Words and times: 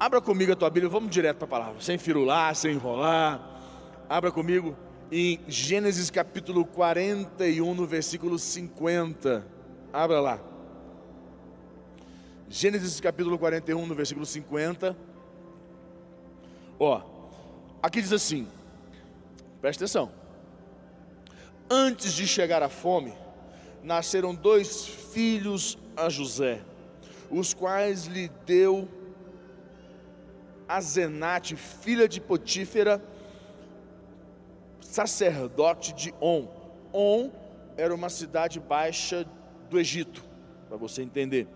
Abra 0.00 0.18
comigo 0.18 0.50
a 0.50 0.56
tua 0.56 0.70
Bíblia, 0.70 0.88
vamos 0.88 1.10
direto 1.10 1.36
para 1.36 1.44
a 1.44 1.50
palavra, 1.50 1.82
sem 1.82 1.98
firular, 1.98 2.54
sem 2.54 2.72
enrolar. 2.72 3.38
Abra 4.08 4.32
comigo 4.32 4.74
em 5.12 5.38
Gênesis 5.46 6.08
capítulo 6.08 6.64
41, 6.64 7.74
no 7.74 7.86
versículo 7.86 8.38
50. 8.38 9.46
Abra 9.92 10.18
lá. 10.18 10.40
Gênesis 12.48 12.98
capítulo 12.98 13.38
41, 13.38 13.84
no 13.84 13.94
versículo 13.94 14.24
50. 14.24 14.96
Ó, 16.78 17.02
aqui 17.82 18.00
diz 18.00 18.14
assim: 18.14 18.48
presta 19.60 19.84
atenção. 19.84 20.10
Antes 21.68 22.14
de 22.14 22.26
chegar 22.26 22.62
a 22.62 22.70
fome, 22.70 23.12
nasceram 23.82 24.34
dois 24.34 24.86
filhos 24.86 25.76
a 25.94 26.08
José, 26.08 26.62
os 27.30 27.52
quais 27.52 28.06
lhe 28.06 28.30
deu 28.46 28.88
Azenate, 30.70 31.56
filha 31.56 32.08
de 32.08 32.20
Potífera, 32.20 33.02
sacerdote 34.80 35.92
de 35.92 36.14
On. 36.20 36.46
On 36.92 37.28
era 37.76 37.92
uma 37.92 38.08
cidade 38.08 38.60
baixa 38.60 39.26
do 39.68 39.80
Egito, 39.80 40.24
para 40.68 40.76
você 40.76 41.02
entender. 41.02 41.48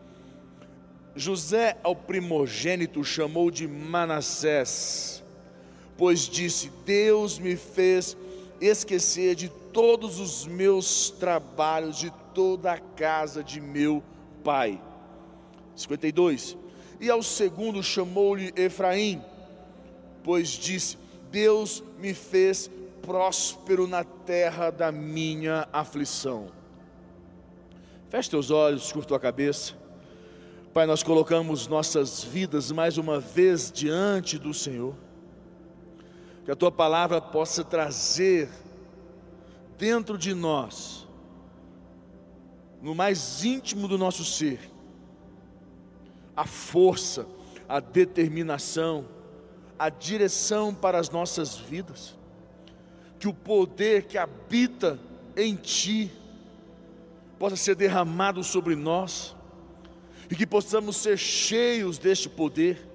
José, 1.14 1.77
ao 1.84 1.95
primogênito, 1.95 3.05
chamou 3.05 3.52
de 3.52 3.69
Manassés, 3.69 5.22
pois 5.96 6.22
disse: 6.22 6.72
Deus 6.84 7.38
me 7.38 7.55
fez 7.55 8.16
esquecer 8.60 9.36
de 9.36 9.48
todos 9.48 10.19
os 10.19 10.44
meus 10.44 11.10
trabalhos, 11.10 11.98
de 11.98 12.12
toda 12.34 12.72
a 12.72 12.78
casa 12.80 13.44
de 13.44 13.60
meu 13.60 14.02
pai. 14.42 14.83
52. 15.77 16.63
E 17.00 17.10
ao 17.10 17.22
segundo 17.22 17.82
chamou-lhe 17.82 18.52
Efraim, 18.56 19.22
pois 20.22 20.50
disse: 20.50 20.96
Deus 21.30 21.82
me 21.98 22.14
fez 22.14 22.70
próspero 23.02 23.86
na 23.86 24.05
terra 24.05 24.70
da 24.70 24.91
minha 24.91 25.69
aflição. 25.72 26.48
Feche 28.08 28.30
teus 28.30 28.50
olhos, 28.50 28.92
curta 28.92 29.08
tua 29.08 29.20
cabeça. 29.20 29.74
Pai, 30.72 30.86
nós 30.86 31.02
colocamos 31.02 31.66
nossas 31.66 32.24
vidas 32.24 32.72
mais 32.72 32.98
uma 32.98 33.20
vez 33.20 33.70
diante 33.70 34.38
do 34.38 34.54
Senhor. 34.54 34.94
Que 36.44 36.50
a 36.50 36.56
tua 36.56 36.72
palavra 36.72 37.20
possa 37.20 37.62
trazer 37.62 38.48
dentro 39.78 40.16
de 40.16 40.34
nós, 40.34 41.06
no 42.82 42.94
mais 42.94 43.44
íntimo 43.44 43.88
do 43.88 43.97
nosso 43.97 44.24
ser, 44.24 44.70
a 46.36 46.46
força, 46.46 47.27
a 47.68 47.80
determinação, 47.80 49.06
a 49.78 49.88
direção 49.88 50.74
para 50.74 50.98
as 50.98 51.10
nossas 51.10 51.56
vidas, 51.56 52.16
que 53.18 53.28
o 53.28 53.34
poder 53.34 54.04
que 54.04 54.18
habita 54.18 54.98
em 55.36 55.56
Ti 55.56 56.10
possa 57.38 57.56
ser 57.56 57.74
derramado 57.74 58.42
sobre 58.44 58.74
nós 58.74 59.34
e 60.30 60.34
que 60.34 60.46
possamos 60.46 60.96
ser 60.96 61.18
cheios 61.18 61.98
deste 61.98 62.28
poder, 62.28 62.88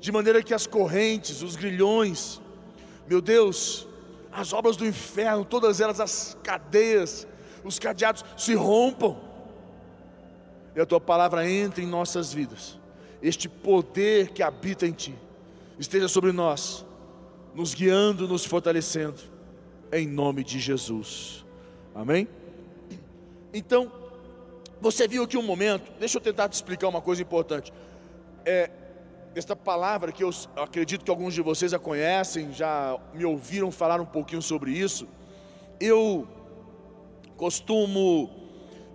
de 0.00 0.10
maneira 0.10 0.42
que 0.42 0.54
as 0.54 0.66
correntes, 0.66 1.42
os 1.42 1.54
grilhões, 1.54 2.40
meu 3.06 3.20
Deus, 3.20 3.86
as 4.32 4.52
obras 4.52 4.76
do 4.76 4.86
inferno, 4.86 5.44
todas 5.44 5.80
elas, 5.80 6.00
as 6.00 6.36
cadeias, 6.42 7.26
os 7.62 7.78
cadeados 7.78 8.24
se 8.36 8.54
rompam, 8.54 9.20
e 10.74 10.80
a 10.80 10.86
tua 10.86 11.00
palavra 11.00 11.48
entre 11.48 11.84
em 11.84 11.86
nossas 11.86 12.32
vidas, 12.32 12.78
este 13.22 13.48
poder 13.48 14.30
que 14.30 14.42
habita 14.42 14.86
em 14.86 14.92
ti, 14.92 15.14
esteja 15.78 16.08
sobre 16.08 16.32
nós, 16.32 16.84
nos 17.54 17.74
guiando, 17.74 18.26
nos 18.26 18.44
fortalecendo, 18.44 19.20
em 19.92 20.06
nome 20.06 20.42
de 20.42 20.58
Jesus, 20.58 21.44
amém? 21.94 22.26
Então, 23.54 23.92
você 24.80 25.06
viu 25.06 25.22
aqui 25.22 25.36
um 25.36 25.42
momento, 25.42 25.92
deixa 26.00 26.16
eu 26.16 26.20
tentar 26.20 26.48
te 26.48 26.54
explicar 26.54 26.88
uma 26.88 27.00
coisa 27.00 27.22
importante. 27.22 27.72
É, 28.44 28.70
esta 29.34 29.54
palavra 29.54 30.10
que 30.10 30.24
eu 30.24 30.30
acredito 30.56 31.04
que 31.04 31.10
alguns 31.10 31.34
de 31.34 31.42
vocês 31.42 31.72
a 31.72 31.78
conhecem, 31.78 32.52
já 32.52 32.98
me 33.14 33.24
ouviram 33.24 33.70
falar 33.70 34.00
um 34.00 34.06
pouquinho 34.06 34.42
sobre 34.42 34.72
isso. 34.72 35.06
Eu 35.78 36.26
costumo, 37.36 38.30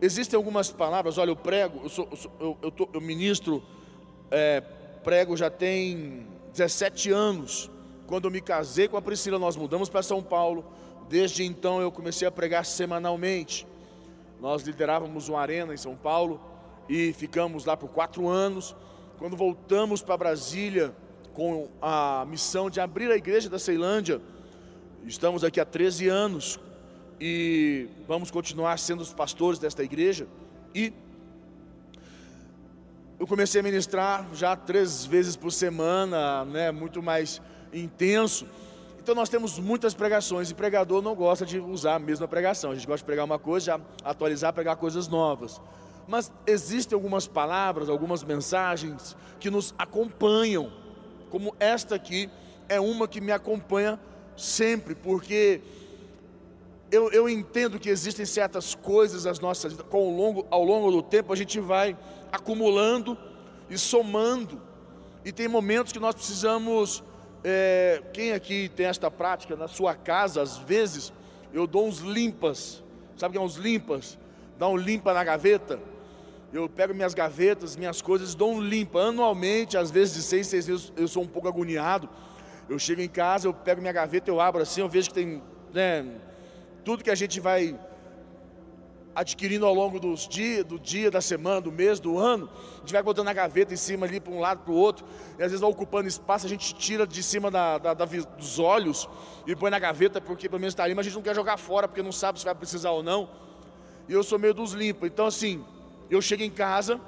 existem 0.01 0.37
algumas 0.37 0.71
palavras, 0.71 1.17
olha, 1.17 1.31
eu 1.31 1.35
prego, 1.35 1.81
eu, 1.83 1.89
sou, 1.89 2.09
eu, 2.39 2.57
eu, 2.61 2.71
tô, 2.71 2.89
eu 2.93 3.01
ministro, 3.01 3.63
é, 4.31 4.61
prego 5.03 5.37
já 5.37 5.49
tem 5.49 6.27
17 6.51 7.11
anos. 7.11 7.69
Quando 8.05 8.31
me 8.31 8.41
casei 8.41 8.87
com 8.87 8.97
a 8.97 9.01
Priscila, 9.01 9.37
nós 9.37 9.55
mudamos 9.55 9.89
para 9.89 10.01
São 10.01 10.21
Paulo. 10.23 10.65
Desde 11.09 11.43
então 11.43 11.81
eu 11.81 11.91
comecei 11.91 12.27
a 12.27 12.31
pregar 12.31 12.65
semanalmente. 12.65 13.67
Nós 14.39 14.63
liderávamos 14.63 15.29
uma 15.29 15.39
arena 15.39 15.73
em 15.73 15.77
São 15.77 15.95
Paulo 15.95 16.39
e 16.87 17.13
ficamos 17.13 17.65
lá 17.65 17.75
por 17.75 17.89
quatro 17.89 18.27
anos. 18.27 18.75
Quando 19.17 19.35
voltamos 19.35 20.01
para 20.01 20.17
Brasília 20.17 20.95
com 21.33 21.69
a 21.81 22.25
missão 22.27 22.69
de 22.69 22.79
abrir 22.79 23.11
a 23.11 23.15
igreja 23.15 23.49
da 23.49 23.59
Ceilândia, 23.59 24.21
estamos 25.05 25.43
aqui 25.43 25.59
há 25.59 25.65
13 25.65 26.07
anos 26.07 26.59
e 27.19 27.87
vamos 28.07 28.29
continuar 28.29 28.77
sendo 28.77 29.01
os 29.01 29.13
pastores 29.13 29.59
desta 29.59 29.83
igreja. 29.83 30.27
E 30.73 30.93
eu 33.19 33.25
comecei 33.27 33.61
a 33.61 33.63
ministrar 33.63 34.25
já 34.33 34.55
três 34.55 35.05
vezes 35.05 35.35
por 35.35 35.51
semana, 35.51 36.45
né, 36.45 36.71
muito 36.71 37.01
mais 37.01 37.41
intenso. 37.73 38.45
Então 38.99 39.15
nós 39.15 39.29
temos 39.29 39.57
muitas 39.57 39.93
pregações 39.93 40.49
e 40.49 40.53
pregador 40.53 41.01
não 41.01 41.15
gosta 41.15 41.45
de 41.45 41.59
usar 41.59 41.95
a 41.95 41.99
mesma 41.99 42.27
pregação. 42.27 42.71
A 42.71 42.75
gente 42.75 42.85
gosta 42.85 42.99
de 42.99 43.05
pregar 43.05 43.25
uma 43.25 43.39
coisa, 43.39 43.65
já 43.65 43.81
atualizar, 44.03 44.53
pregar 44.53 44.75
coisas 44.75 45.07
novas 45.07 45.59
mas 46.07 46.31
existem 46.47 46.95
algumas 46.95 47.27
palavras, 47.27 47.89
algumas 47.89 48.23
mensagens 48.23 49.15
que 49.39 49.49
nos 49.49 49.75
acompanham, 49.77 50.71
como 51.29 51.53
esta 51.59 51.95
aqui 51.95 52.29
é 52.69 52.79
uma 52.79 53.07
que 53.07 53.19
me 53.19 53.31
acompanha 53.31 53.99
sempre, 54.37 54.95
porque 54.95 55.61
eu, 56.91 57.11
eu 57.11 57.27
entendo 57.27 57.79
que 57.79 57.89
existem 57.89 58.25
certas 58.25 58.73
coisas 58.73 59.25
nas 59.25 59.39
nossas 59.39 59.73
vidas, 59.73 59.87
ao 59.91 60.09
longo, 60.09 60.45
ao 60.49 60.63
longo 60.63 60.91
do 60.91 61.01
tempo 61.01 61.33
a 61.33 61.35
gente 61.35 61.59
vai 61.59 61.97
acumulando 62.31 63.17
e 63.69 63.77
somando, 63.77 64.61
e 65.25 65.31
tem 65.31 65.47
momentos 65.47 65.91
que 65.91 65.99
nós 65.99 66.15
precisamos. 66.15 67.03
É, 67.43 68.01
quem 68.13 68.33
aqui 68.33 68.69
tem 68.75 68.87
esta 68.87 69.11
prática 69.11 69.55
na 69.55 69.67
sua 69.67 69.93
casa, 69.93 70.41
às 70.41 70.57
vezes, 70.57 71.13
eu 71.53 71.67
dou 71.67 71.87
uns 71.87 71.99
limpas, 71.99 72.83
sabe 73.15 73.31
o 73.31 73.31
que 73.33 73.37
é 73.37 73.41
uns 73.41 73.55
limpas? 73.55 74.17
Dá 74.57 74.67
um 74.67 74.75
limpa 74.75 75.13
na 75.13 75.23
gaveta, 75.23 75.79
eu 76.51 76.67
pego 76.67 76.93
minhas 76.93 77.13
gavetas, 77.13 77.75
minhas 77.75 78.01
coisas, 78.01 78.33
dou 78.33 78.53
um 78.53 78.61
limpa 78.61 78.99
anualmente, 78.99 79.77
às 79.77 79.91
vezes 79.91 80.15
de 80.15 80.23
seis, 80.23 80.47
seis 80.47 80.65
vezes 80.65 80.91
eu 80.95 81.07
sou 81.07 81.23
um 81.23 81.27
pouco 81.27 81.47
agoniado. 81.47 82.09
Eu 82.69 82.79
chego 82.79 83.01
em 83.01 83.07
casa, 83.07 83.47
eu 83.47 83.53
pego 83.53 83.81
minha 83.81 83.93
gaveta, 83.93 84.29
eu 84.29 84.41
abro 84.41 84.61
assim, 84.61 84.81
eu 84.81 84.89
vejo 84.89 85.09
que 85.09 85.13
tem 85.13 85.41
né, 85.73 86.05
tudo 86.87 87.03
que 87.03 87.11
a 87.11 87.15
gente 87.15 87.41
vai 87.41 87.77
adquirindo 89.13 89.65
ao 89.65 89.73
longo 89.73 89.99
dos 89.99 90.25
dias, 90.25 90.63
do 90.63 90.79
dia, 90.79 91.11
da 91.11 91.19
semana, 91.19 91.59
do 91.59 91.69
mês, 91.69 91.99
do 91.99 92.17
ano, 92.17 92.49
a 92.77 92.79
gente 92.79 92.93
vai 92.93 93.03
botando 93.03 93.27
a 93.27 93.33
gaveta 93.33 93.73
em 93.73 93.77
cima 93.77 94.05
ali 94.05 94.21
para 94.21 94.31
um 94.31 94.39
lado, 94.39 94.63
para 94.63 94.71
o 94.71 94.75
outro, 94.77 95.05
e 95.37 95.43
às 95.43 95.51
vezes 95.51 95.59
vai 95.59 95.69
ocupando 95.69 96.07
espaço, 96.07 96.45
a 96.45 96.49
gente 96.49 96.73
tira 96.75 97.05
de 97.05 97.21
cima 97.21 97.51
da, 97.51 97.77
da, 97.77 97.93
da, 97.93 98.05
dos 98.05 98.57
olhos 98.57 99.09
e 99.45 99.53
põe 99.53 99.69
na 99.69 99.79
gaveta, 99.79 100.21
porque 100.21 100.47
pelo 100.47 100.61
menos 100.61 100.71
está 100.71 100.85
ali, 100.85 100.95
mas 100.95 101.05
a 101.05 101.09
gente 101.09 101.15
não 101.15 101.21
quer 101.21 101.35
jogar 101.35 101.57
fora, 101.57 101.89
porque 101.89 102.01
não 102.01 102.13
sabe 102.13 102.39
se 102.39 102.45
vai 102.45 102.55
precisar 102.55 102.91
ou 102.91 103.03
não. 103.03 103.29
E 104.07 104.13
eu 104.13 104.23
sou 104.23 104.39
meio 104.39 104.53
dos 104.53 104.71
limpa, 104.71 105.07
então 105.07 105.25
assim, 105.25 105.65
eu 106.09 106.21
chego 106.21 106.43
em 106.43 106.49
casa 106.49 107.01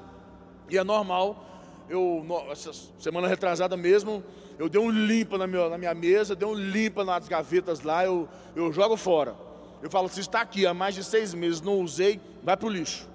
e 0.69 0.77
é 0.77 0.83
normal, 0.83 1.41
eu, 1.87 2.25
essa 2.51 2.73
semana 2.97 3.29
retrasada 3.29 3.77
mesmo, 3.77 4.21
eu 4.57 4.67
dei 4.67 4.81
um 4.81 4.89
limpa 4.89 5.37
na 5.37 5.47
minha, 5.47 5.69
na 5.69 5.77
minha 5.77 5.93
mesa, 5.93 6.35
dei 6.35 6.45
um 6.45 6.53
limpa 6.53 7.05
nas 7.05 7.29
gavetas 7.29 7.79
lá, 7.79 8.03
eu, 8.03 8.27
eu 8.57 8.73
jogo 8.73 8.97
fora. 8.97 9.47
Eu 9.81 9.89
falo, 9.89 10.09
se 10.09 10.19
está 10.19 10.41
aqui 10.41 10.65
há 10.65 10.73
mais 10.73 10.95
de 10.95 11.03
seis 11.03 11.33
meses, 11.33 11.61
não 11.61 11.79
usei, 11.79 12.19
vai 12.43 12.57
para 12.57 12.67
o 12.67 12.69
lixo. 12.69 13.07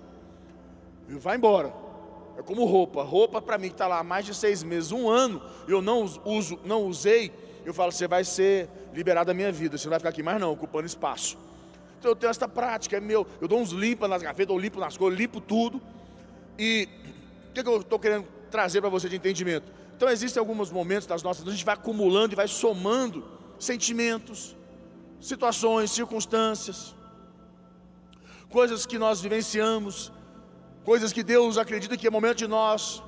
E 1.09 1.15
vai 1.15 1.37
embora. 1.37 1.73
É 2.39 2.43
como 2.43 2.65
roupa. 2.65 3.03
Roupa 3.03 3.41
para 3.41 3.59
mim 3.59 3.69
que 3.69 3.75
está 3.75 3.87
lá 3.87 3.99
há 3.99 4.05
mais 4.05 4.25
de 4.25 4.35
seis 4.35 4.63
meses, 4.63 4.91
um 4.91 5.09
ano, 5.09 5.43
eu 5.69 5.83
não 5.83 6.03
uso, 6.25 6.59
não 6.65 6.85
usei, 6.87 7.33
eu 7.65 7.73
falo, 7.73 7.93
você 7.93 8.07
vai 8.07 8.25
ser 8.25 8.69
liberado 8.93 9.29
da 9.29 9.35
minha 9.35 9.53
vida, 9.53 9.79
você 9.79 9.85
não 9.87 9.91
vai 9.91 9.99
ficar 9.99 10.11
aqui 10.11 10.23
mais 10.23 10.41
não, 10.41 10.53
ocupando 10.53 10.87
espaço. 10.87 11.39
Então 11.99 12.11
eu 12.13 12.17
tenho 12.17 12.31
essa 12.31 12.47
prática, 12.47 12.97
é 12.97 13.01
meu. 13.01 13.27
Eu 13.41 13.49
dou 13.49 13.59
uns 13.59 13.71
limpas 13.71 14.11
nas 14.11 14.23
gavetas, 14.23 14.55
eu 14.55 14.61
limpo 14.61 14.79
nas 14.79 14.97
coisas, 14.97 15.19
limpo 15.19 15.41
tudo. 15.41 15.81
E 16.59 16.89
o 17.51 17.53
que, 17.55 17.63
que 17.63 17.69
eu 17.69 17.81
estou 17.81 17.99
querendo 17.99 18.27
trazer 18.51 18.81
para 18.81 18.91
você 18.91 19.09
de 19.09 19.17
entendimento? 19.17 19.73
Então 19.97 20.09
existem 20.09 20.39
alguns 20.39 20.71
momentos 20.71 21.07
das 21.07 21.23
nossas, 21.23 21.47
a 21.47 21.51
gente 21.51 21.65
vai 21.65 21.75
acumulando 21.75 22.35
e 22.35 22.37
vai 22.37 22.49
somando 22.49 23.25
sentimentos, 23.59 24.55
situações, 25.31 25.91
circunstâncias, 25.91 26.95
coisas 28.51 28.85
que 28.85 28.99
nós 28.99 29.23
vivenciamos, 29.23 30.13
coisas 30.85 31.13
que 31.15 31.23
Deus 31.23 31.57
acredita 31.57 31.97
que 31.97 32.07
é 32.07 32.11
momento 32.11 32.39
de 32.39 32.47
nós 32.47 33.03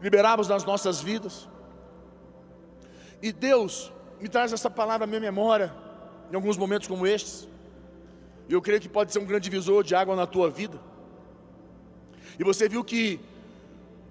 liberarmos 0.00 0.46
nas 0.46 0.64
nossas 0.64 1.00
vidas. 1.00 1.48
E 3.20 3.32
Deus 3.32 3.92
me 4.20 4.28
traz 4.28 4.52
essa 4.52 4.70
palavra 4.70 5.04
à 5.04 5.06
minha 5.06 5.20
memória, 5.20 5.74
em 6.30 6.36
alguns 6.36 6.56
momentos 6.56 6.86
como 6.86 7.06
estes. 7.06 7.48
E 8.48 8.52
eu 8.52 8.62
creio 8.62 8.80
que 8.80 8.88
pode 8.88 9.12
ser 9.12 9.18
um 9.18 9.26
grande 9.26 9.50
divisor 9.50 9.82
de 9.82 9.96
água 9.96 10.14
na 10.14 10.26
tua 10.26 10.48
vida. 10.48 10.78
E 12.38 12.44
você 12.44 12.68
viu 12.68 12.84
que 12.84 13.18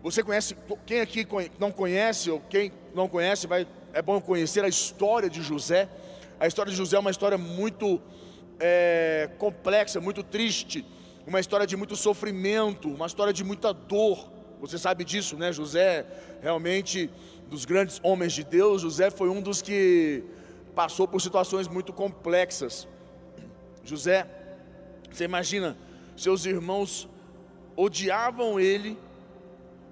você 0.04 0.22
conhece, 0.22 0.56
quem 0.86 1.00
aqui 1.00 1.26
não 1.58 1.72
conhece, 1.72 2.30
ou 2.30 2.42
quem 2.50 2.74
não 2.94 3.08
conhece, 3.08 3.48
vai, 3.48 3.66
é 3.94 4.02
bom 4.02 4.20
conhecer 4.20 4.66
a 4.66 4.68
história 4.68 5.30
de 5.30 5.42
José. 5.42 5.90
A 6.40 6.48
história 6.48 6.70
de 6.70 6.78
José 6.78 6.98
é 6.98 7.00
uma 7.00 7.12
história 7.12 7.38
muito 7.38 8.02
é, 8.60 9.30
complexa, 9.38 10.02
muito 10.02 10.22
triste, 10.22 10.86
uma 11.26 11.40
história 11.40 11.66
de 11.66 11.78
muito 11.78 11.96
sofrimento, 11.96 12.90
uma 12.90 13.08
história 13.08 13.32
de 13.32 13.44
muita 13.44 13.74
dor. 13.74 14.30
Você 14.60 14.78
sabe 14.78 15.06
disso, 15.06 15.38
né? 15.38 15.54
José, 15.54 16.06
realmente, 16.42 17.10
dos 17.50 17.64
grandes 17.64 18.02
homens 18.04 18.34
de 18.34 18.44
Deus, 18.44 18.82
José 18.82 19.10
foi 19.10 19.30
um 19.30 19.42
dos 19.42 19.62
que 19.62 20.24
passou 20.76 21.08
por 21.08 21.22
situações 21.22 21.70
muito 21.70 21.94
complexas. 21.94 22.86
José, 23.84 24.28
você 25.10 25.24
imagina, 25.24 25.78
seus 26.18 26.46
irmãos 26.46 27.08
odiavam 27.78 28.60
ele, 28.60 28.98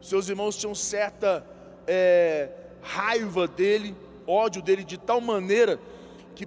seus 0.02 0.28
irmãos 0.28 0.58
tinham 0.58 0.76
certa 0.76 1.46
é, 1.88 2.50
raiva 2.82 3.48
dele, 3.48 3.96
ódio 4.28 4.62
dele 4.62 4.84
de 4.84 4.98
tal 4.98 5.22
maneira 5.22 5.80
que, 6.36 6.46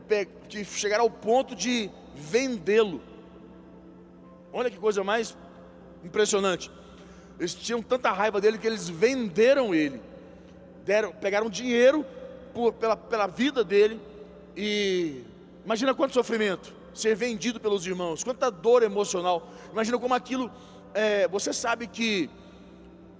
que 0.48 0.64
chegaram 0.64 1.04
ao 1.04 1.10
ponto 1.10 1.54
de 1.54 1.90
vendê-lo. 2.14 3.00
Olha 4.52 4.70
que 4.70 4.78
coisa 4.78 5.04
mais 5.04 5.36
impressionante. 6.04 6.70
Eles 7.38 7.54
tinham 7.54 7.82
tanta 7.82 8.10
raiva 8.12 8.40
dele 8.40 8.58
que 8.58 8.66
eles 8.66 8.88
venderam 8.88 9.74
ele. 9.74 10.00
Deram, 10.84 11.12
pegaram 11.12 11.50
dinheiro 11.50 12.04
por, 12.54 12.72
pela, 12.72 12.96
pela 12.96 13.26
vida 13.26 13.62
dele 13.62 14.00
e 14.56 15.22
imagina 15.64 15.94
quanto 15.94 16.14
sofrimento 16.14 16.74
ser 16.94 17.14
vendido 17.14 17.60
pelos 17.60 17.86
irmãos, 17.86 18.24
quanta 18.24 18.50
dor 18.50 18.82
emocional. 18.82 19.50
Imagina 19.70 19.98
como 19.98 20.14
aquilo. 20.14 20.50
É, 20.94 21.28
você 21.28 21.52
sabe 21.52 21.86
que 21.86 22.30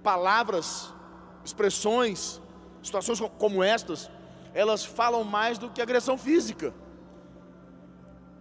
palavras, 0.01 0.91
expressões, 1.45 2.41
situações 2.81 3.19
como 3.37 3.63
estas, 3.63 4.09
elas 4.57 4.83
falam 4.83 5.23
mais 5.23 5.59
do 5.59 5.69
que 5.69 5.79
agressão 5.79 6.17
física. 6.17 6.73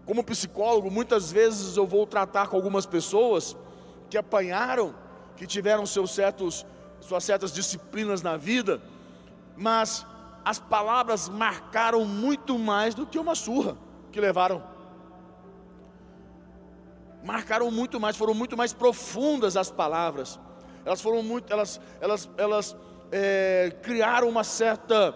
Como 0.07 0.25
psicólogo, 0.25 0.91
muitas 0.91 1.31
vezes 1.31 1.77
eu 1.77 1.87
vou 1.87 2.07
tratar 2.07 2.47
com 2.47 2.57
algumas 2.57 2.87
pessoas 2.87 3.55
que 4.09 4.17
apanharam, 4.17 4.95
que 5.37 5.47
tiveram 5.47 5.85
seus 5.85 6.13
certos, 6.13 6.65
suas 7.01 7.23
certas 7.23 7.53
disciplinas 7.53 8.23
na 8.23 8.39
vida, 8.39 8.81
mas 9.55 10.07
as 10.43 10.59
palavras 10.59 11.29
marcaram 11.29 12.07
muito 12.07 12.59
mais 12.59 12.95
do 12.95 13.07
que 13.07 13.19
uma 13.19 13.35
surra 13.35 13.77
que 14.11 14.19
levaram. 14.19 14.65
Marcaram 17.23 17.71
muito 17.71 18.01
mais, 18.01 18.17
foram 18.17 18.33
muito 18.33 18.57
mais 18.57 18.73
profundas 18.73 19.55
as 19.55 19.71
palavras. 19.71 20.41
Elas 20.83 21.03
foram 21.03 21.23
muito, 21.23 21.53
elas, 21.53 21.79
elas, 22.01 22.31
elas 22.39 22.75
é, 23.13 23.77
criaram 23.83 24.31
uma 24.31 24.45
certa 24.45 25.15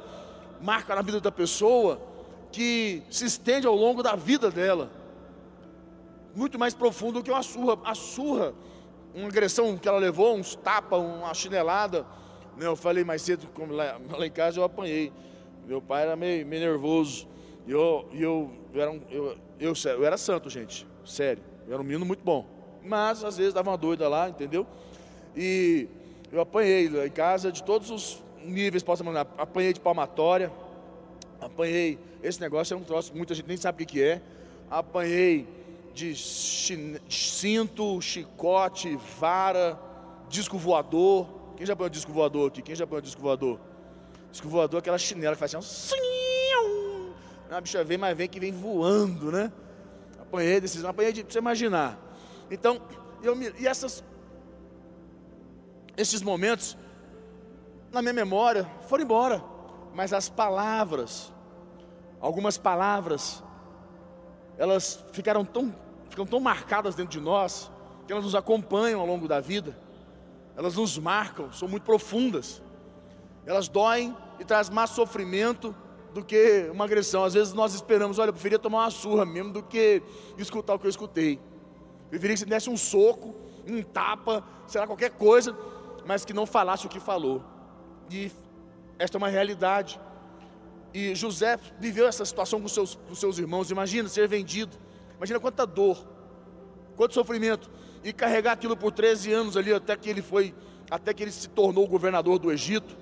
marca 0.60 0.94
na 0.94 1.02
vida 1.02 1.20
da 1.20 1.32
pessoa 1.32 2.00
que 2.52 3.02
se 3.10 3.24
estende 3.24 3.66
ao 3.66 3.74
longo 3.74 4.02
da 4.02 4.14
vida 4.14 4.50
dela. 4.50 4.90
Muito 6.34 6.58
mais 6.58 6.74
profundo 6.74 7.20
do 7.20 7.24
que 7.24 7.30
uma 7.30 7.42
surra. 7.42 7.78
A 7.84 7.94
surra, 7.94 8.54
uma 9.14 9.28
agressão 9.28 9.76
que 9.76 9.88
ela 9.88 9.98
levou, 9.98 10.36
uns 10.36 10.54
tapas, 10.54 11.00
uma 11.00 11.32
chinelada. 11.34 12.06
Né, 12.56 12.66
eu 12.66 12.76
falei 12.76 13.04
mais 13.04 13.22
cedo, 13.22 13.48
lá, 13.70 13.98
lá, 14.16 14.26
em 14.26 14.30
casa 14.30 14.60
eu 14.60 14.64
apanhei. 14.64 15.12
Meu 15.66 15.80
pai 15.80 16.02
era 16.02 16.16
meio, 16.16 16.46
meio 16.46 16.62
nervoso. 16.62 17.26
E 17.66 17.70
eu, 17.70 18.08
eu, 18.12 18.50
eu, 18.72 18.80
era 18.80 19.00
eu, 19.10 19.38
eu, 19.58 19.72
eu 19.84 20.04
era 20.04 20.16
santo, 20.16 20.50
gente. 20.50 20.86
Sério. 21.04 21.42
Eu 21.66 21.74
era 21.74 21.82
um 21.82 21.84
menino 21.84 22.04
muito 22.04 22.24
bom. 22.24 22.46
Mas 22.82 23.22
às 23.24 23.36
vezes 23.36 23.52
dava 23.52 23.70
uma 23.70 23.76
doida 23.76 24.08
lá, 24.08 24.28
entendeu? 24.28 24.66
E 25.36 25.88
eu 26.32 26.40
apanhei 26.40 26.88
lá 26.88 27.06
em 27.06 27.10
casa 27.10 27.52
de 27.52 27.62
todos 27.62 27.90
os 27.90 28.22
níveis, 28.44 28.82
posso 28.82 29.04
mandar. 29.04 29.26
Apanhei 29.38 29.72
de 29.72 29.80
palmatória, 29.80 30.52
apanhei. 31.40 31.98
Esse 32.22 32.40
negócio 32.40 32.74
é 32.74 32.76
um 32.76 32.82
troço, 32.82 33.14
muita 33.14 33.34
gente 33.34 33.46
nem 33.46 33.56
sabe 33.56 33.82
o 33.82 33.86
que 33.86 34.02
é. 34.02 34.20
Apanhei 34.70 35.46
de 35.94 36.14
cinto, 36.16 38.00
chicote, 38.00 38.98
vara, 39.18 39.78
disco 40.28 40.56
voador. 40.56 41.26
Quem 41.56 41.66
já 41.66 41.72
apanhou 41.72 41.90
disco 41.90 42.12
voador 42.12 42.48
aqui? 42.48 42.62
Quem 42.62 42.74
já 42.74 42.84
apanhou 42.84 43.02
disco 43.02 43.20
voador? 43.20 43.60
Disco 44.30 44.48
voador, 44.48 44.78
aquela 44.78 44.98
chinela 44.98 45.34
que 45.34 45.40
faz 45.40 45.54
assim. 45.54 46.00
A 47.50 47.60
bicha 47.60 47.82
vem, 47.82 47.98
mas 47.98 48.16
vem 48.16 48.28
que 48.28 48.38
vem 48.38 48.52
voando, 48.52 49.32
né? 49.32 49.52
Apanhei 50.20 50.60
desses, 50.60 50.84
apanhei 50.84 51.12
de, 51.12 51.24
pra 51.24 51.32
você 51.32 51.38
imaginar. 51.40 51.98
Então, 52.48 52.80
eu 53.22 53.34
me, 53.34 53.52
e 53.58 53.66
essas, 53.66 54.04
esses 55.96 56.22
momentos 56.22 56.76
na 57.92 58.00
minha 58.00 58.14
memória, 58.14 58.68
foram 58.88 59.04
embora. 59.04 59.42
Mas 59.94 60.12
as 60.12 60.28
palavras, 60.28 61.32
algumas 62.20 62.56
palavras, 62.56 63.42
elas 64.56 65.04
ficaram 65.12 65.44
tão, 65.44 65.74
ficam 66.08 66.26
tão 66.26 66.40
marcadas 66.40 66.94
dentro 66.94 67.12
de 67.12 67.20
nós, 67.20 67.70
que 68.06 68.12
elas 68.12 68.24
nos 68.24 68.34
acompanham 68.34 69.00
ao 69.00 69.06
longo 69.06 69.26
da 69.26 69.40
vida, 69.40 69.76
elas 70.56 70.76
nos 70.76 70.98
marcam, 70.98 71.52
são 71.52 71.68
muito 71.68 71.84
profundas, 71.84 72.62
elas 73.46 73.68
doem 73.68 74.16
e 74.38 74.44
traz 74.44 74.68
mais 74.68 74.90
sofrimento 74.90 75.74
do 76.12 76.24
que 76.24 76.68
uma 76.72 76.84
agressão. 76.84 77.24
Às 77.24 77.34
vezes 77.34 77.52
nós 77.52 77.74
esperamos, 77.74 78.18
olha, 78.18 78.28
eu 78.28 78.32
preferia 78.32 78.58
tomar 78.58 78.84
uma 78.84 78.90
surra 78.90 79.24
mesmo 79.24 79.52
do 79.52 79.62
que 79.62 80.02
escutar 80.36 80.74
o 80.74 80.78
que 80.78 80.86
eu 80.86 80.90
escutei. 80.90 81.40
Eu 82.04 82.10
preferia 82.10 82.34
que 82.34 82.40
você 82.40 82.46
desse 82.46 82.68
um 82.68 82.76
soco, 82.76 83.34
um 83.66 83.82
tapa, 83.82 84.44
sei 84.66 84.80
lá, 84.80 84.86
qualquer 84.86 85.10
coisa, 85.10 85.56
mas 86.04 86.24
que 86.24 86.32
não 86.32 86.46
falasse 86.46 86.86
o 86.86 86.88
que 86.88 87.00
falou. 87.00 87.42
E 88.10 88.30
esta 88.98 89.16
é 89.16 89.18
uma 89.18 89.28
realidade. 89.28 90.00
E 90.92 91.14
José 91.14 91.58
viveu 91.78 92.06
essa 92.06 92.24
situação 92.24 92.60
com 92.60 92.68
seus, 92.68 92.96
com 92.96 93.14
seus 93.14 93.38
irmãos. 93.38 93.70
Imagina 93.70 94.08
ser 94.08 94.26
vendido. 94.26 94.76
Imagina 95.16 95.38
quanta 95.38 95.66
dor, 95.66 96.04
quanto 96.96 97.14
sofrimento. 97.14 97.70
E 98.02 98.12
carregar 98.12 98.52
aquilo 98.52 98.76
por 98.76 98.90
13 98.90 99.32
anos 99.32 99.56
ali, 99.56 99.72
até 99.72 99.96
que 99.96 100.08
ele 100.08 100.22
foi, 100.22 100.54
até 100.90 101.14
que 101.14 101.22
ele 101.22 101.30
se 101.30 101.48
tornou 101.48 101.86
governador 101.86 102.38
do 102.38 102.50
Egito. 102.50 102.96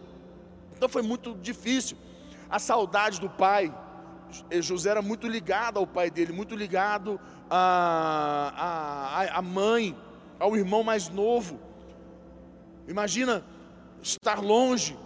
Então 0.77 0.89
foi 0.89 1.03
muito 1.03 1.35
difícil. 1.35 1.97
A 2.51 2.59
saudade 2.59 3.21
do 3.21 3.31
pai. 3.31 3.75
José 4.61 4.91
era 4.91 5.01
muito 5.01 5.27
ligado 5.27 5.79
ao 5.79 5.87
pai 5.87 6.11
dele, 6.11 6.35
muito 6.35 6.55
ligado 6.55 7.19
à, 7.49 8.53
à, 9.25 9.39
à 9.39 9.43
mãe, 9.43 9.97
ao 10.39 10.55
irmão 10.55 10.83
mais 10.83 11.09
novo. 11.09 11.59
Imagina 12.87 13.43
estar 14.03 14.41
longe, 14.41 14.97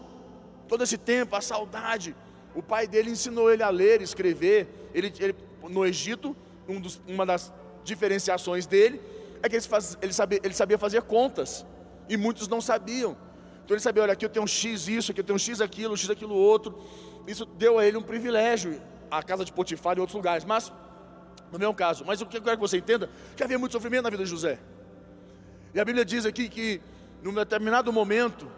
todo 0.69 0.83
esse 0.83 0.99
tempo, 0.99 1.37
a 1.37 1.41
saudade. 1.41 2.15
O 2.55 2.63
pai 2.63 2.87
dele 2.87 3.11
ensinou 3.11 3.51
ele 3.51 3.63
a 3.63 3.71
ler, 3.71 4.03
escrever. 4.03 4.91
Ele, 4.95 5.13
ele 5.19 5.35
no 5.69 5.85
Egito, 5.85 6.37
um 6.69 6.81
dos, 6.81 7.01
uma 7.07 7.25
das 7.25 7.53
diferenciações 7.85 8.67
dele 8.67 9.01
é 9.43 9.49
que 9.49 9.57
ele, 9.57 9.63
faz, 9.63 9.99
ele, 10.01 10.13
sabia, 10.13 10.41
ele 10.43 10.55
sabia 10.55 10.79
fazer 10.79 11.03
contas 11.03 11.67
e 12.09 12.17
muitos 12.17 12.47
não 12.49 12.61
sabiam. 12.61 13.17
Então 13.65 13.75
ele 13.75 13.81
sabia, 13.81 14.03
olha, 14.03 14.13
aqui 14.13 14.25
eu 14.25 14.29
tenho 14.29 14.45
um 14.45 14.49
X 14.49 14.89
isso, 14.89 15.11
aqui 15.11 15.21
eu 15.21 15.25
tenho 15.25 15.37
um 15.37 15.39
X 15.39 15.61
aquilo, 15.61 15.95
um 15.95 15.97
X 15.97 16.09
aquilo 16.11 16.35
outro. 16.35 16.81
Isso 17.27 17.45
deu 17.45 17.79
a 17.79 17.87
ele 17.87 17.97
um 17.97 18.03
privilégio, 18.03 18.81
a 19.11 19.23
casa 19.23 19.45
de 19.45 19.53
Potifar 19.53 19.97
e 19.97 20.01
outros 20.01 20.15
lugares. 20.15 20.45
Mas, 20.45 20.73
no 21.51 21.59
meu 21.59 21.75
caso, 21.75 22.05
mas 22.05 22.21
o 22.21 22.27
que 22.27 22.37
eu 22.37 22.43
quero 22.43 22.57
que 22.57 22.61
você 22.61 22.79
entenda, 22.79 23.11
que 23.37 23.43
havia 23.43 23.59
muito 23.59 23.73
sofrimento 23.73 24.05
na 24.05 24.11
vida 24.11 24.25
de 24.25 24.31
José. 24.31 24.59
E 25.75 25.81
a 25.81 25.85
Bíblia 25.85 26.05
diz 26.05 26.27
aqui 26.27 26.49
que 26.49 26.81
num 27.23 27.33
determinado 27.33 27.93
momento, 27.93 28.51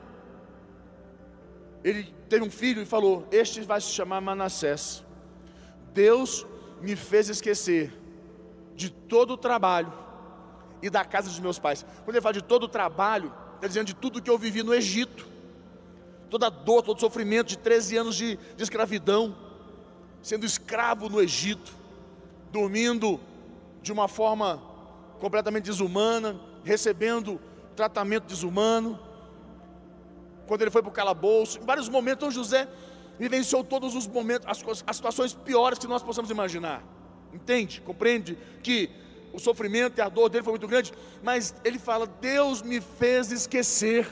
ele 1.85 2.13
teve 2.31 2.43
um 2.43 2.51
filho 2.51 2.81
e 2.81 2.87
falou: 2.87 3.29
Este 3.31 3.61
vai 3.61 3.81
se 3.81 3.89
chamar 3.89 4.23
Manassés. 4.23 5.05
Deus 5.93 6.47
me 6.81 6.97
fez 6.97 7.29
esquecer 7.29 7.93
de 8.75 8.91
todo 8.91 9.35
o 9.35 9.37
trabalho 9.37 9.93
e 10.83 10.89
da 10.91 11.05
casa 11.05 11.29
dos 11.29 11.39
meus 11.39 11.59
pais. 11.59 11.85
Quando 12.05 12.17
ele 12.17 12.23
fala 12.23 12.33
de 12.33 12.43
todo 12.43 12.65
o 12.65 12.69
trabalho, 12.69 13.33
está 13.57 13.69
dizendo 13.69 13.87
de 13.87 13.95
tudo 13.95 14.21
que 14.21 14.31
eu 14.31 14.39
vivi 14.39 14.63
no 14.63 14.75
Egito, 14.75 15.29
toda 16.29 16.47
a 16.47 16.51
dor, 16.51 16.83
todo 16.83 16.97
o 16.97 17.01
sofrimento 17.01 17.49
de 17.49 17.59
13 17.59 17.97
anos 17.99 18.17
de, 18.17 18.37
de 18.57 18.63
escravidão, 18.63 19.37
sendo 20.23 20.45
escravo 20.45 21.09
no 21.09 21.21
Egito, 21.21 21.73
dormindo 22.51 23.21
de 23.83 23.93
uma 23.93 24.09
forma 24.09 24.61
completamente 25.21 25.65
desumana, 25.65 26.41
recebendo 26.65 27.41
tratamento 27.77 28.27
desumano. 28.27 28.99
Quando 30.47 30.63
ele 30.63 30.71
foi 30.71 30.83
para 30.83 30.91
o 30.91 30.93
calabouço, 30.93 31.59
em 31.59 31.65
vários 31.65 31.89
momentos, 31.89 32.27
então 32.27 32.31
José 32.31 32.69
vivenciou 33.19 33.63
todos 33.63 33.95
os 33.95 34.07
momentos, 34.07 34.47
as, 34.49 34.85
as 34.87 34.97
situações 34.97 35.35
piores 35.35 35.79
que 35.79 35.87
nós 35.87 36.03
possamos 36.03 36.31
imaginar. 36.31 36.83
Entende? 37.33 37.81
Compreende 37.81 38.39
que 38.63 38.91
o 39.33 39.39
sofrimento 39.39 39.99
e 39.99 40.01
a 40.01 40.09
dor 40.09 40.29
dele 40.29 40.45
foi 40.45 40.53
muito 40.53 40.69
grande, 40.69 40.93
mas 41.23 41.55
ele 41.65 41.79
fala: 41.79 42.07
Deus 42.07 42.63
me 42.63 42.81
fez 42.81 43.33
esquecer. 43.33 44.09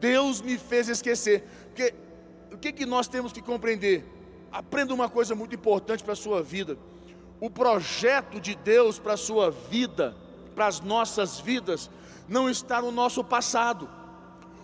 Deus 0.00 0.40
me 0.40 0.56
fez 0.56 0.88
esquecer, 0.88 1.44
porque 1.66 1.92
o 2.52 2.56
que, 2.56 2.72
que 2.72 2.86
nós 2.86 3.08
temos 3.08 3.32
que 3.32 3.42
compreender? 3.42 4.04
Aprenda 4.50 4.94
uma 4.94 5.08
coisa 5.08 5.34
muito 5.34 5.54
importante 5.54 6.04
para 6.04 6.12
a 6.12 6.16
sua 6.16 6.42
vida. 6.42 6.78
O 7.40 7.50
projeto 7.50 8.40
de 8.40 8.54
Deus 8.54 8.98
para 8.98 9.14
a 9.14 9.16
sua 9.16 9.50
vida, 9.50 10.16
para 10.54 10.66
as 10.66 10.80
nossas 10.80 11.38
vidas, 11.38 11.90
não 12.28 12.48
está 12.48 12.80
no 12.80 12.90
nosso 12.90 13.22
passado. 13.22 13.88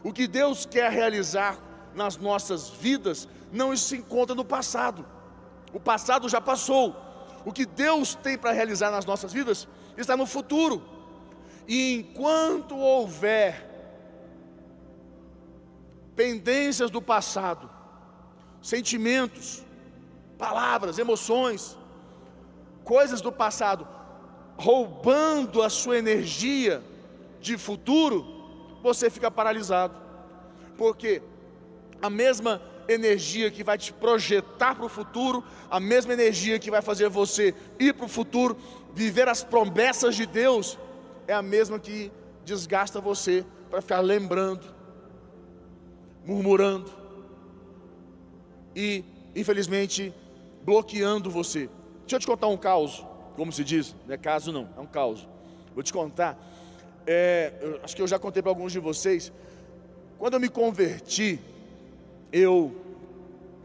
O 0.05 0.13
que 0.13 0.27
Deus 0.29 0.67
quer 0.67 0.93
realizar 0.93 1.59
nas 1.95 2.19
nossas 2.19 2.69
vidas 2.69 3.27
não 3.51 3.75
se 3.75 3.97
encontra 3.97 4.35
no 4.35 4.45
passado. 4.45 5.07
O 5.73 5.81
passado 5.81 6.29
já 6.29 6.41
passou. 6.41 6.95
O 7.45 7.53
que 7.53 7.65
Deus 7.65 8.15
tem 8.15 8.37
para 8.37 8.53
realizar 8.53 8.91
nas 8.91 9.07
nossas 9.07 9.33
vidas 9.33 9.67
está 9.97 10.15
no 10.15 10.27
futuro. 10.27 10.83
E 11.67 11.95
enquanto 11.95 12.77
houver 12.77 13.71
pendências 16.15 16.91
do 16.91 17.01
passado, 17.01 17.71
sentimentos, 18.61 19.65
palavras, 20.37 20.99
emoções, 20.99 21.79
coisas 22.85 23.23
do 23.23 23.33
passado, 23.33 23.89
roubando 24.57 25.63
a 25.63 25.71
sua 25.71 25.97
energia 25.97 26.83
de 27.41 27.57
futuro, 27.57 28.34
você 28.85 29.09
fica 29.09 29.31
paralisado. 29.31 29.95
Porque 30.77 31.23
a 32.03 32.11
mesma 32.11 32.61
energia 32.87 33.51
que 33.51 33.65
vai 33.65 33.79
te 33.79 33.93
projetar 33.93 34.75
para 34.75 34.85
o 34.85 34.91
futuro, 34.91 35.43
a 35.71 35.81
mesma 35.81 36.13
energia 36.13 36.59
que 36.59 36.71
vai 36.71 36.83
fazer 36.83 37.09
você 37.09 37.55
ir 37.79 37.95
para 37.95 38.05
o 38.05 38.09
futuro, 38.09 38.57
viver 38.93 39.27
as 39.27 39.43
promessas 39.43 40.15
de 40.15 40.27
Deus, 40.27 40.79
é 41.27 41.33
a 41.33 41.41
mesma 41.41 41.79
que 41.79 42.13
desgasta 42.45 43.01
você 43.01 43.45
para 43.71 43.81
ficar 43.81 44.01
lembrando, 44.01 44.67
murmurando 46.27 46.93
e, 48.77 49.03
infelizmente, 49.35 50.13
bloqueando 50.63 51.31
você. 51.31 51.71
Deixa 52.01 52.17
eu 52.17 52.21
te 52.21 52.27
contar 52.27 52.49
um 52.49 52.57
caos, 52.59 53.03
como 53.35 53.51
se 53.51 53.65
diz, 53.65 53.97
não 54.07 54.15
é 54.15 54.19
caso 54.19 54.53
não, 54.53 54.69
é 54.77 54.81
um 54.81 54.87
caos. 54.87 55.27
Vou 55.75 55.83
te 55.83 55.93
contar. 55.93 56.39
É, 57.07 57.53
acho 57.83 57.95
que 57.95 58.03
eu 58.03 58.07
já 58.07 58.19
contei 58.19 58.43
para 58.43 58.51
alguns 58.51 58.73
de 58.73 58.79
vocês. 58.79 59.33
Quando 60.19 60.35
eu 60.35 60.41
me 60.41 60.49
converti, 60.49 61.39
eu 62.33 62.75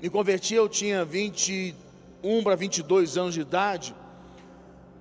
me 0.01 0.09
converti, 0.09 0.55
eu 0.55 0.67
tinha 0.67 1.05
21 1.05 2.43
para 2.43 2.55
22 2.55 3.17
anos 3.17 3.33
de 3.33 3.41
idade. 3.41 3.95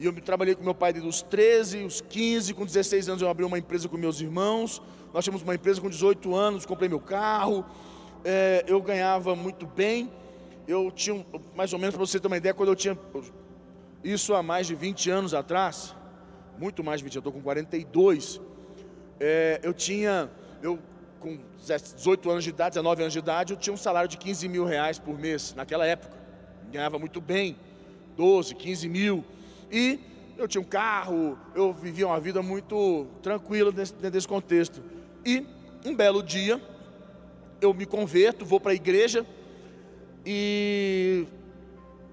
E 0.01 0.07
eu 0.07 0.13
trabalhei 0.21 0.55
com 0.55 0.63
meu 0.63 0.75
pai 0.75 0.93
desde 0.93 1.09
os 1.09 1.23
13, 1.23 1.85
os 1.85 2.01
15, 2.01 2.55
com 2.55 2.65
16 2.65 3.09
anos 3.09 3.23
eu 3.23 3.29
abri 3.29 3.45
uma 3.45 3.59
empresa 3.59 3.89
com 3.89 3.97
meus 3.97 4.21
irmãos. 4.21 4.81
Nós 5.13 5.25
tínhamos 5.25 5.43
uma 5.43 5.55
empresa 5.55 5.81
com 5.81 5.89
18 5.89 6.35
anos, 6.35 6.65
comprei 6.65 6.89
meu 6.89 7.01
carro. 7.01 7.65
É, 8.25 8.65
eu 8.69 8.81
ganhava 8.81 9.35
muito 9.35 9.67
bem. 9.67 10.13
Eu 10.69 10.93
tinha, 10.93 11.27
mais 11.57 11.73
ou 11.73 11.79
menos 11.79 11.97
para 11.97 12.05
você 12.05 12.21
ter 12.21 12.29
uma 12.29 12.37
ideia, 12.37 12.55
quando 12.55 12.69
eu 12.69 12.77
tinha 12.77 12.97
isso 14.05 14.35
há 14.35 14.43
mais 14.43 14.67
de 14.67 14.75
20 14.75 15.11
anos 15.11 15.35
atrás, 15.35 15.95
muito 16.59 16.83
mais 16.83 17.01
de 17.01 17.05
20, 17.05 17.15
eu 17.15 17.21
estou 17.21 17.33
com 17.33 17.41
42. 17.41 18.41
É, 19.21 19.61
eu 19.63 19.73
tinha, 19.73 20.31
eu 20.63 20.79
com 21.21 21.39
18 21.97 22.31
anos 22.31 22.45
de 22.45 22.51
idade, 22.51 22.71
19 22.75 23.03
anos 23.03 23.13
de 23.13 23.19
idade, 23.19 23.53
eu 23.53 23.59
tinha 23.59 23.75
um 23.75 23.77
salário 23.77 24.09
de 24.09 24.17
15 24.17 24.49
mil 24.49 24.65
reais 24.65 24.99
por 24.99 25.19
mês, 25.19 25.55
naquela 25.55 25.87
época. 25.87 26.17
Ganhava 26.71 26.99
muito 26.99 27.21
bem, 27.21 27.57
12, 28.17 28.55
15 28.55 28.89
mil. 28.89 29.25
E 29.71 29.99
eu 30.37 30.47
tinha 30.47 30.61
um 30.61 30.65
carro, 30.65 31.39
eu 31.55 31.73
vivia 31.73 32.07
uma 32.07 32.21
vida 32.21 32.43
muito 32.43 33.07
tranquila 33.23 33.73
dentro 33.73 34.11
desse 34.11 34.29
contexto. 34.29 34.83
E 35.25 35.47
um 35.85 35.95
belo 35.95 36.23
dia, 36.23 36.61
eu 37.61 37.75
me 37.75 37.85
converto, 37.87 38.45
vou 38.45 38.61
para 38.61 38.73
a 38.73 38.75
igreja 38.75 39.27
e 40.25 41.27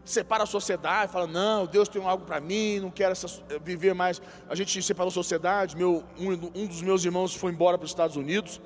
separa 0.05 0.43
a 0.43 0.45
sociedade, 0.45 1.12
fala, 1.12 1.27
não, 1.27 1.65
Deus 1.65 1.89
tem 1.89 2.01
algo 2.05 2.24
para 2.24 2.39
mim, 2.39 2.79
não 2.79 2.91
quero 2.91 3.12
essa, 3.12 3.27
viver 3.63 3.93
mais. 3.93 4.21
A 4.47 4.55
gente 4.55 4.81
separou 4.81 5.09
a 5.09 5.12
sociedade, 5.12 5.75
meu, 5.75 6.03
um, 6.17 6.62
um 6.62 6.67
dos 6.67 6.81
meus 6.81 7.03
irmãos 7.03 7.35
foi 7.35 7.51
embora 7.51 7.77
para 7.77 7.85
os 7.85 7.91
Estados 7.91 8.15
Unidos, 8.15 8.62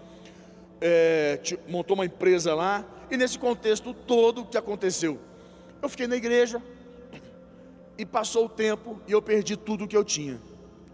é, 0.81 1.39
montou 1.67 1.95
uma 1.95 2.05
empresa 2.05 2.53
lá, 2.53 2.85
e 3.09 3.17
nesse 3.17 3.39
contexto 3.39 3.93
todo, 3.93 4.41
o 4.41 4.45
que 4.45 4.57
aconteceu? 4.57 5.19
Eu 5.81 5.89
fiquei 5.89 6.05
na 6.05 6.17
igreja, 6.17 6.61
e 7.99 8.05
passou 8.05 8.45
o 8.45 8.49
tempo 8.49 8.97
e 9.05 9.11
eu 9.11 9.21
perdi 9.21 9.57
tudo 9.57 9.85
que 9.85 9.95
eu 9.95 10.05
tinha. 10.05 10.39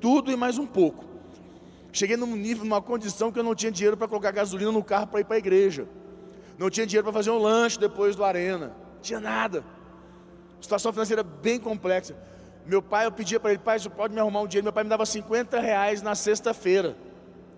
Tudo 0.01 0.31
e 0.31 0.35
mais 0.35 0.57
um 0.57 0.65
pouco. 0.65 1.05
Cheguei 1.93 2.17
num 2.17 2.35
nível, 2.35 2.65
numa 2.65 2.81
condição 2.81 3.31
que 3.31 3.37
eu 3.37 3.43
não 3.43 3.53
tinha 3.53 3.71
dinheiro 3.71 3.95
para 3.95 4.07
colocar 4.07 4.31
gasolina 4.31 4.71
no 4.71 4.83
carro 4.83 5.05
para 5.05 5.19
ir 5.19 5.23
para 5.23 5.35
a 5.35 5.37
igreja. 5.37 5.87
Não 6.57 6.67
tinha 6.67 6.85
dinheiro 6.85 7.03
para 7.03 7.13
fazer 7.13 7.29
um 7.29 7.37
lanche 7.37 7.79
depois 7.79 8.15
do 8.15 8.23
arena. 8.23 8.75
Não 8.95 9.01
tinha 9.01 9.19
nada. 9.19 9.63
Situação 10.61 10.91
financeira 10.91 11.23
bem 11.23 11.59
complexa. 11.59 12.15
Meu 12.65 12.81
pai, 12.81 13.05
eu 13.05 13.11
pedia 13.11 13.39
para 13.39 13.51
ele, 13.51 13.59
pai, 13.59 13.77
você 13.77 13.89
pode 13.89 14.13
me 14.13 14.19
arrumar 14.19 14.41
um 14.41 14.47
dinheiro? 14.47 14.65
Meu 14.65 14.73
pai 14.73 14.83
me 14.83 14.89
dava 14.89 15.05
50 15.05 15.59
reais 15.59 16.01
na 16.01 16.15
sexta-feira. 16.15 16.95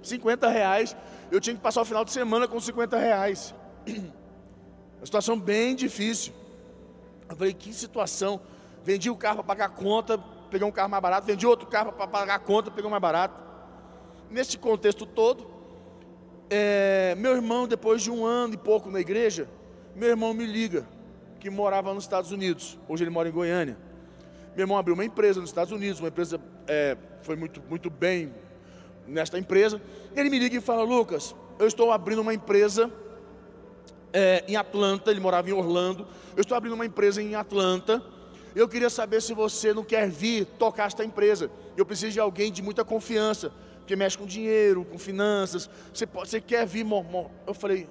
50 0.01 0.50
reais. 0.50 0.96
Eu 1.32 1.39
tinha 1.39 1.56
que 1.56 1.62
passar 1.62 1.82
o 1.82 1.86
final 1.86 2.04
de 2.04 2.12
semana 2.12 2.48
com 2.48 2.60
50 2.60 2.98
reais. 2.98 3.56
Uma 3.88 5.06
situação 5.06 5.39
bem 5.39 5.75
difícil. 5.75 6.34
Eu 7.30 7.36
falei, 7.36 7.54
que 7.54 7.74
situação. 7.74 8.42
Vendi 8.84 9.10
o 9.10 9.16
carro 9.16 9.38
para 9.38 9.44
pagar 9.44 9.66
a 9.66 9.70
conta, 9.70 10.18
peguei 10.50 10.68
um 10.68 10.72
carro 10.72 10.89
mais 10.89 11.01
barato. 11.01 11.27
Vendi 11.27 11.46
outro 11.46 11.68
carro 11.68 11.92
para 11.92 12.08
pagar 12.08 12.36
a 12.36 12.39
conta, 12.39 12.72
peguei 12.72 12.88
um 12.88 12.92
mais 12.92 13.01
barato. 13.01 13.39
Nesse 14.30 14.58
contexto 14.58 15.06
todo, 15.06 15.48
é, 16.50 17.16
meu 17.18 17.34
irmão, 17.34 17.68
depois 17.68 18.01
de 18.01 18.12
um 18.12 18.25
ano 18.25 18.54
e 18.54 18.58
pouco 18.58 18.89
na 18.89 19.00
igreja, 19.00 19.48
meu 19.96 20.10
irmão 20.10 20.34
me 20.34 20.46
liga, 20.46 20.88
que 21.39 21.50
morava 21.50 21.94
nos 21.94 22.03
Estados 22.03 22.32
Unidos. 22.32 22.77
Hoje 22.88 23.03
ele 23.03 23.12
mora 23.12 23.29
em 23.29 23.32
Goiânia. 23.32 23.77
Meu 24.56 24.63
irmão 24.63 24.77
abriu 24.77 24.94
uma 24.94 25.06
empresa 25.06 25.39
nos 25.39 25.50
Estados 25.50 25.72
Unidos, 25.72 26.00
uma 26.00 26.10
empresa 26.10 26.39
é, 26.67 26.98
foi 27.22 27.36
muito, 27.36 27.62
muito 27.70 27.89
bem 27.89 28.34
nesta 29.06 29.38
empresa. 29.38 29.82
Ele 30.15 30.29
me 30.29 30.39
liga 30.39 30.58
e 30.58 30.62
fala: 30.62 30.84
Lucas, 30.84 31.36
eu 31.60 31.67
estou 31.67 31.91
abrindo 31.91 32.22
uma 32.22 32.34
empresa 32.34 32.91
é, 34.12 34.44
em 34.48 34.56
Atlanta. 34.56 35.12
Ele 35.12 35.20
morava 35.20 35.50
em 35.50 35.53
Orlando. 35.53 36.08
Eu 36.36 36.41
estou 36.41 36.58
abrindo 36.58 36.74
uma 36.74 36.86
empresa 36.86 37.22
em 37.22 37.36
Atlanta 37.36 38.01
eu 38.60 38.67
queria 38.67 38.89
saber 38.89 39.22
se 39.22 39.36
você 39.36 39.72
não 39.72 39.84
quer 39.84 40.10
vir 40.10 40.46
tocar 40.46 40.88
esta 40.88 41.06
empresa. 41.06 41.51
Eu 41.77 41.86
preciso 41.86 42.13
de 42.13 42.20
alguém 42.20 42.51
de 42.51 42.63
muita 42.63 42.84
confiança, 42.84 43.51
que 43.86 43.96
mexe 43.96 44.17
com 44.17 44.25
dinheiro, 44.25 44.84
com 44.84 44.98
finanças. 44.98 45.70
Você, 45.94 46.08
pode, 46.08 46.29
você 46.29 46.41
quer 46.41 46.65
vir? 46.65 46.84
Eu 47.46 47.53
falei, 47.53 47.88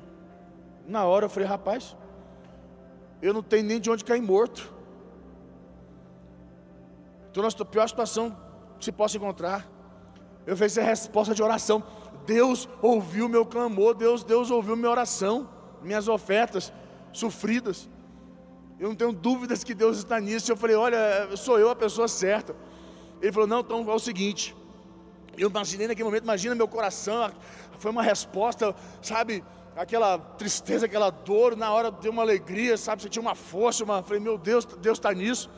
na 0.85 1.05
hora 1.05 1.27
eu 1.27 1.31
falei, 1.31 1.49
rapaz, 1.49 1.97
eu 3.21 3.33
não 3.33 3.43
tenho 3.43 3.65
nem 3.65 3.81
de 3.81 3.91
onde 3.91 4.05
cair 4.05 4.23
morto. 4.23 4.73
Estou 7.29 7.43
na 7.43 7.51
pior 7.65 7.89
situação 7.89 8.37
que 8.79 8.85
se 8.85 8.93
possa 8.93 9.17
encontrar. 9.17 9.69
Eu 10.47 10.57
fiz 10.57 10.79
a 10.79 10.83
resposta 10.83 11.35
de 11.35 11.43
oração. 11.43 11.83
Deus 12.25 12.69
ouviu 12.81 13.29
meu 13.29 13.45
clamor, 13.45 13.95
Deus, 13.95 14.25
Deus 14.25 14.51
ouviu 14.51 14.77
minha 14.77 14.91
oração, 14.91 15.49
minhas 15.83 16.09
ofertas 16.09 16.73
sofridas. 17.13 17.89
Eu 18.79 18.89
não 18.89 18.97
tenho 18.97 19.13
dúvidas 19.13 19.65
que 19.65 19.75
Deus 19.75 19.99
está 19.99 20.21
nisso. 20.21 20.51
Eu 20.51 20.57
falei, 20.57 20.77
olha, 20.77 21.37
sou 21.37 21.59
eu 21.59 21.71
a 21.71 21.77
pessoa 21.77 22.09
certa. 22.09 22.55
Ele 23.21 23.33
falou, 23.33 23.47
não, 23.47 23.61
então 23.61 23.91
é 23.91 23.95
o 23.95 23.99
seguinte. 23.99 24.55
Eu 25.37 25.51
imaginei 25.51 25.87
naquele 25.87 26.05
momento, 26.05 26.25
imagina 26.25 26.55
meu 26.55 26.69
coração, 26.69 27.31
foi 27.79 27.91
uma 27.91 28.03
resposta, 28.03 28.75
sabe, 29.03 29.45
aquela 29.77 30.19
tristeza, 30.19 30.87
aquela 30.87 31.11
dor, 31.11 31.55
na 31.55 31.73
hora 31.73 31.91
deu 31.91 32.11
uma 32.11 32.23
alegria, 32.23 32.77
sabe, 32.77 33.03
você 33.03 33.09
tinha 33.09 33.23
uma 33.23 33.35
força, 33.35 33.85
uma, 33.85 34.03
falei, 34.03 34.21
meu 34.21 34.39
Deus, 34.39 34.65
Deus 34.65 34.99
está 34.99 35.13
nisso. 35.13 35.51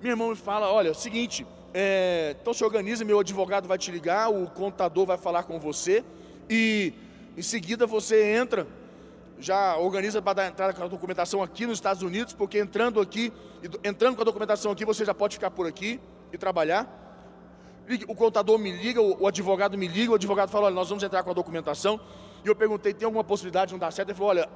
Meu 0.00 0.12
irmão 0.12 0.30
me 0.30 0.36
fala, 0.36 0.72
olha, 0.72 0.94
seguinte, 0.94 1.46
é, 1.74 2.34
então 2.40 2.54
se 2.54 2.64
organiza, 2.64 3.04
meu 3.04 3.20
advogado 3.20 3.68
vai 3.68 3.76
te 3.76 3.90
ligar, 3.90 4.30
o 4.30 4.48
contador 4.48 5.04
vai 5.04 5.18
falar 5.18 5.42
com 5.42 5.58
você, 5.58 6.02
e 6.48 6.94
em 7.36 7.42
seguida 7.42 7.86
você 7.86 8.32
entra 8.32 8.66
já 9.40 9.76
organiza 9.76 10.20
para 10.20 10.32
dar 10.32 10.48
entrada 10.48 10.72
com 10.72 10.82
a 10.82 10.88
documentação 10.88 11.42
aqui 11.42 11.64
nos 11.64 11.78
Estados 11.78 12.02
Unidos, 12.02 12.32
porque 12.32 12.58
entrando 12.58 13.00
aqui, 13.00 13.32
entrando 13.84 14.16
com 14.16 14.22
a 14.22 14.24
documentação 14.24 14.72
aqui, 14.72 14.84
você 14.84 15.04
já 15.04 15.14
pode 15.14 15.36
ficar 15.36 15.50
por 15.50 15.66
aqui 15.66 16.00
e 16.32 16.38
trabalhar. 16.38 17.06
O 18.06 18.14
contador 18.14 18.58
me 18.58 18.70
liga, 18.70 19.00
o 19.00 19.26
advogado 19.26 19.78
me 19.78 19.86
liga, 19.86 20.12
o 20.12 20.14
advogado 20.14 20.50
fala, 20.50 20.66
olha, 20.66 20.74
nós 20.74 20.88
vamos 20.88 21.04
entrar 21.04 21.22
com 21.22 21.30
a 21.30 21.34
documentação. 21.34 22.00
E 22.44 22.48
eu 22.48 22.54
perguntei, 22.54 22.94
tem 22.94 23.06
alguma 23.06 23.24
possibilidade 23.24 23.68
de 23.68 23.74
não 23.74 23.78
dar 23.78 23.90
certo? 23.90 24.10
Ele 24.10 24.16
falou, 24.16 24.30
olha, 24.30 24.48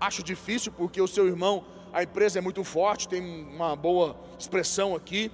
acho 0.00 0.22
difícil, 0.22 0.72
porque 0.72 1.00
o 1.00 1.06
seu 1.06 1.26
irmão, 1.26 1.64
a 1.92 2.02
empresa 2.02 2.38
é 2.38 2.42
muito 2.42 2.64
forte, 2.64 3.08
tem 3.08 3.22
uma 3.22 3.76
boa 3.76 4.16
expressão 4.38 4.94
aqui. 4.94 5.30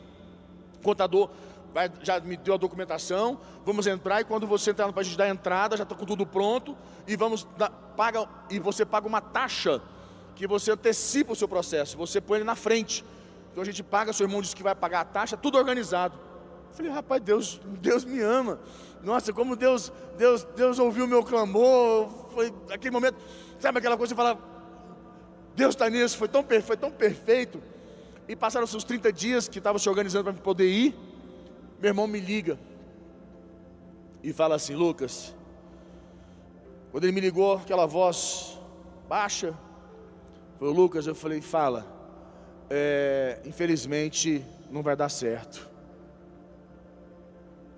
O 0.79 0.83
contador 0.83 1.31
vai, 1.73 1.91
já 2.03 2.19
me 2.21 2.37
deu 2.37 2.55
a 2.55 2.57
documentação, 2.57 3.39
vamos 3.65 3.87
entrar 3.87 4.21
e 4.21 4.25
quando 4.25 4.47
você 4.47 4.71
entrar 4.71 4.91
para 4.93 5.01
a 5.01 5.05
gente 5.05 5.17
dar 5.17 5.25
a 5.25 5.29
entrada, 5.29 5.77
já 5.77 5.83
está 5.83 5.95
com 5.95 6.07
tudo 6.07 6.27
pronto 6.27 6.77
e 7.07 7.17
vamos 7.17 7.47
paga 7.97 8.27
e 8.51 8.59
você 8.59 8.85
paga 8.85 9.07
uma 9.07 9.21
taxa 9.21 9.83
que 10.35 10.47
você 10.47 10.71
antecipa 10.73 11.33
o 11.33 11.37
seu 11.37 11.49
processo, 11.49 11.97
você 11.97 12.21
põe 12.21 12.39
ele 12.39 12.45
na 12.45 12.55
frente. 12.55 13.05
Então 13.53 13.63
a 13.63 13.67
gente 13.67 13.83
paga, 13.83 14.13
seu 14.13 14.27
irmão 14.27 14.43
disse 14.43 14.55
que 14.55 14.63
vai 14.63 14.75
pagar 14.75 15.01
a 15.01 15.05
taxa, 15.05 15.37
tudo 15.37 15.57
organizado. 15.57 16.26
Falei, 16.77 16.93
rapaz, 16.93 17.23
Deus, 17.23 17.59
Deus 17.81 18.05
me 18.05 18.21
ama. 18.21 18.61
Nossa, 19.03 19.33
como 19.33 19.57
Deus, 19.57 19.91
Deus, 20.19 20.45
Deus 20.55 20.79
ouviu 20.79 21.07
o 21.07 21.09
meu 21.09 21.25
clamor. 21.25 22.11
Foi 22.35 22.53
aquele 22.71 22.91
momento, 22.91 23.17
sabe 23.59 23.79
aquela 23.79 23.97
coisa 23.97 24.15
que 24.15 24.21
você 24.21 24.29
fala, 24.29 24.39
Deus 25.55 25.75
está 25.75 25.89
nisso, 25.89 26.19
foi 26.19 26.29
tão, 26.29 26.45
foi 26.63 26.77
tão 26.77 26.91
perfeito. 26.91 27.63
E 28.29 28.37
passaram-se 28.37 28.77
os 28.77 28.85
30 28.85 29.11
dias 29.11 29.49
que 29.49 29.57
estava 29.57 29.79
se 29.79 29.89
organizando 29.89 30.25
para 30.25 30.35
poder 30.35 30.69
ir. 30.69 30.95
Meu 31.81 31.89
irmão 31.89 32.07
me 32.07 32.21
liga 32.21 32.59
e 34.23 34.31
fala 34.35 34.57
assim: 34.57 34.75
Lucas, 34.75 35.35
quando 36.93 37.05
ele 37.05 37.13
me 37.13 37.21
ligou, 37.23 37.55
aquela 37.55 37.87
voz 37.87 38.59
baixa, 39.09 39.55
foi 40.59 40.69
o 40.69 40.73
Lucas, 40.73 41.07
eu 41.07 41.15
falei: 41.15 41.41
Fala, 41.41 41.87
é, 42.69 43.41
infelizmente 43.47 44.45
não 44.71 44.83
vai 44.83 44.95
dar 44.95 45.09
certo. 45.09 45.66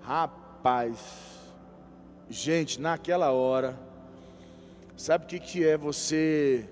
Rapaz, 0.09 0.97
gente, 2.27 2.81
naquela 2.81 3.31
hora, 3.31 3.79
sabe 4.97 5.25
o 5.25 5.27
que, 5.27 5.39
que 5.39 5.63
é 5.63 5.77
você, 5.77 6.67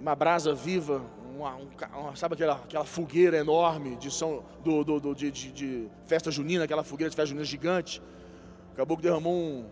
uma 0.00 0.16
brasa 0.16 0.54
viva, 0.54 1.02
uma, 1.36 1.56
uma, 1.94 2.16
sabe 2.16 2.32
aquela, 2.32 2.54
aquela 2.54 2.86
fogueira 2.86 3.36
enorme 3.36 3.94
de, 3.96 4.10
São, 4.10 4.42
do, 4.64 4.82
do, 4.82 5.00
do 5.00 5.14
de, 5.14 5.30
de, 5.30 5.52
de, 5.52 5.88
festa 6.06 6.30
junina, 6.30 6.64
aquela 6.64 6.82
fogueira 6.82 7.10
de 7.10 7.16
festa 7.16 7.26
junina 7.26 7.44
gigante? 7.44 8.00
Acabou 8.72 8.96
que 8.96 9.02
derramou 9.02 9.34
um, 9.34 9.66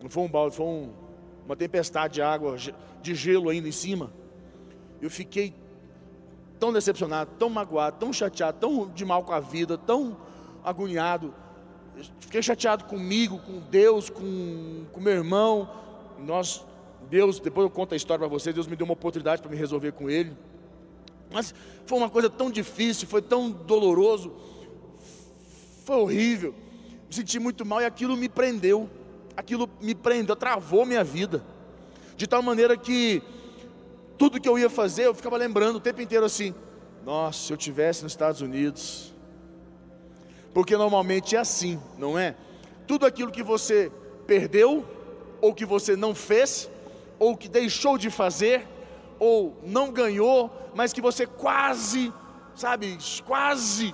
não 0.00 0.08
foi 0.08 0.22
um 0.22 0.28
balde, 0.28 0.54
foi 0.54 0.66
um, 0.66 0.92
uma 1.44 1.56
tempestade 1.56 2.14
de 2.14 2.22
água, 2.22 2.56
de 3.02 3.12
gelo 3.12 3.48
ainda 3.48 3.66
em 3.66 3.72
cima. 3.72 4.12
Eu 5.02 5.10
fiquei 5.10 5.52
tão 6.60 6.72
decepcionado, 6.72 7.32
tão 7.40 7.50
magoado, 7.50 7.96
tão 7.98 8.12
chateado, 8.12 8.58
tão 8.60 8.88
de 8.88 9.04
mal 9.04 9.24
com 9.24 9.32
a 9.32 9.40
vida, 9.40 9.76
tão 9.76 10.16
agoniado. 10.64 11.34
Fiquei 12.18 12.42
chateado 12.42 12.84
comigo, 12.84 13.38
com 13.38 13.60
Deus, 13.70 14.10
com, 14.10 14.84
com 14.92 15.00
meu 15.00 15.12
irmão. 15.12 15.70
Nós, 16.18 16.64
Deus, 17.08 17.38
depois 17.38 17.64
eu 17.64 17.70
conto 17.70 17.92
a 17.92 17.96
história 17.96 18.20
para 18.20 18.28
vocês. 18.28 18.54
Deus 18.54 18.66
me 18.66 18.74
deu 18.74 18.84
uma 18.84 18.94
oportunidade 18.94 19.42
para 19.42 19.50
me 19.50 19.56
resolver 19.56 19.92
com 19.92 20.10
ele. 20.10 20.36
Mas 21.30 21.54
foi 21.84 21.98
uma 21.98 22.10
coisa 22.10 22.30
tão 22.30 22.50
difícil, 22.50 23.06
foi 23.06 23.22
tão 23.22 23.50
doloroso, 23.50 24.32
foi 25.84 25.96
horrível. 25.96 26.54
Me 27.08 27.14
senti 27.14 27.38
muito 27.38 27.64
mal 27.64 27.80
e 27.80 27.84
aquilo 27.84 28.16
me 28.16 28.28
prendeu. 28.28 28.88
Aquilo 29.36 29.68
me 29.80 29.94
prendeu, 29.94 30.34
travou 30.34 30.86
minha 30.86 31.04
vida. 31.04 31.44
De 32.16 32.26
tal 32.26 32.42
maneira 32.42 32.76
que 32.76 33.22
tudo 34.16 34.40
que 34.40 34.48
eu 34.48 34.58
ia 34.58 34.70
fazer, 34.70 35.06
eu 35.06 35.14
ficava 35.14 35.36
lembrando 35.36 35.76
o 35.76 35.80
tempo 35.80 36.00
inteiro 36.00 36.24
assim: 36.24 36.54
nossa, 37.04 37.46
se 37.46 37.52
eu 37.52 37.56
tivesse 37.56 38.02
nos 38.02 38.12
Estados 38.12 38.40
Unidos. 38.40 39.13
Porque 40.54 40.76
normalmente 40.76 41.34
é 41.34 41.40
assim, 41.40 41.80
não 41.98 42.16
é? 42.16 42.36
Tudo 42.86 43.04
aquilo 43.04 43.32
que 43.32 43.42
você 43.42 43.90
perdeu, 44.24 44.86
ou 45.40 45.52
que 45.52 45.66
você 45.66 45.96
não 45.96 46.14
fez, 46.14 46.70
ou 47.18 47.36
que 47.36 47.48
deixou 47.48 47.98
de 47.98 48.08
fazer, 48.08 48.66
ou 49.18 49.58
não 49.64 49.90
ganhou, 49.90 50.50
mas 50.74 50.92
que 50.92 51.00
você 51.00 51.26
quase, 51.26 52.12
sabe, 52.54 52.96
quase. 53.26 53.92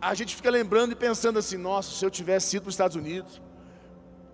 A 0.00 0.14
gente 0.14 0.34
fica 0.34 0.50
lembrando 0.50 0.92
e 0.92 0.96
pensando 0.96 1.38
assim: 1.38 1.58
nossa, 1.58 1.90
se 1.90 2.04
eu 2.04 2.10
tivesse 2.10 2.56
ido 2.56 2.62
para 2.62 2.70
os 2.70 2.74
Estados 2.74 2.96
Unidos, 2.96 3.40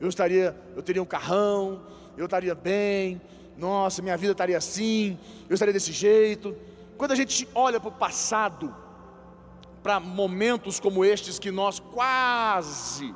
eu 0.01 0.09
estaria, 0.09 0.57
eu 0.77 0.83
teria 0.83 1.03
um 1.03 1.07
carrão, 1.07 1.83
eu 2.17 2.27
estaria 2.27 2.55
bem, 2.55 3.21
nossa, 3.57 4.03
minha 4.03 4.17
vida 4.17 4.33
estaria 4.33 4.57
assim, 4.57 5.19
eu 5.49 5.55
estaria 5.55 5.73
desse 5.73 5.91
jeito. 5.91 6.57
Quando 6.97 7.13
a 7.13 7.17
gente 7.17 7.49
olha 7.55 7.81
para 7.81 7.89
o 7.89 7.93
passado, 7.93 8.75
para 9.87 10.01
momentos 10.01 10.81
como 10.81 11.05
estes 11.05 11.39
que 11.39 11.53
nós 11.53 11.79
quase 11.79 13.15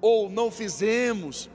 ou 0.00 0.30
não 0.30 0.52
fizemos, 0.52 1.50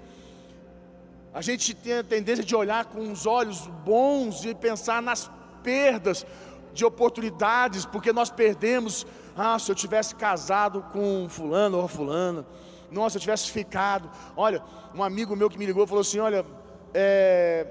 a 1.34 1.42
gente 1.42 1.74
tem 1.74 1.94
a 1.94 2.04
tendência 2.04 2.44
de 2.44 2.54
olhar 2.54 2.84
com 2.84 3.10
os 3.10 3.26
olhos 3.26 3.66
bons 3.86 4.44
e 4.44 4.54
pensar 4.54 5.02
nas 5.02 5.32
perdas 5.64 6.26
de 6.74 6.84
oportunidades, 6.84 7.86
porque 7.86 8.12
nós 8.12 8.30
perdemos. 8.30 9.08
Ah, 9.38 9.58
se 9.58 9.72
eu 9.72 9.76
tivesse 9.76 10.16
casado 10.16 10.82
com 10.92 11.30
fulano 11.30 11.78
ou 11.78 11.88
fulana, 11.88 12.46
nossa, 12.92 13.12
se 13.12 13.18
eu 13.20 13.22
tivesse 13.22 13.50
ficado. 13.50 14.12
Olha, 14.36 14.62
um 14.94 15.02
amigo 15.02 15.34
meu 15.34 15.50
que 15.50 15.58
me 15.58 15.66
ligou 15.66 15.88
falou 15.88 16.02
assim: 16.02 16.20
Olha, 16.20 16.46
é, 16.94 17.66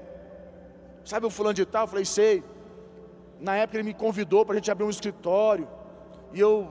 sabe 1.05 1.27
o 1.27 1.29
fulano 1.29 1.53
de 1.53 1.63
tal? 1.63 1.83
Eu 1.83 1.87
falei, 1.87 2.05
sei. 2.05 2.43
Na 3.39 3.55
época 3.55 3.77
ele 3.77 3.83
me 3.83 3.93
convidou 3.93 4.43
para 4.43 4.53
a 4.53 4.57
gente 4.57 4.71
abrir 4.71 4.83
um 4.83 4.89
escritório. 4.89 5.76
E 6.33 6.39
eu, 6.39 6.69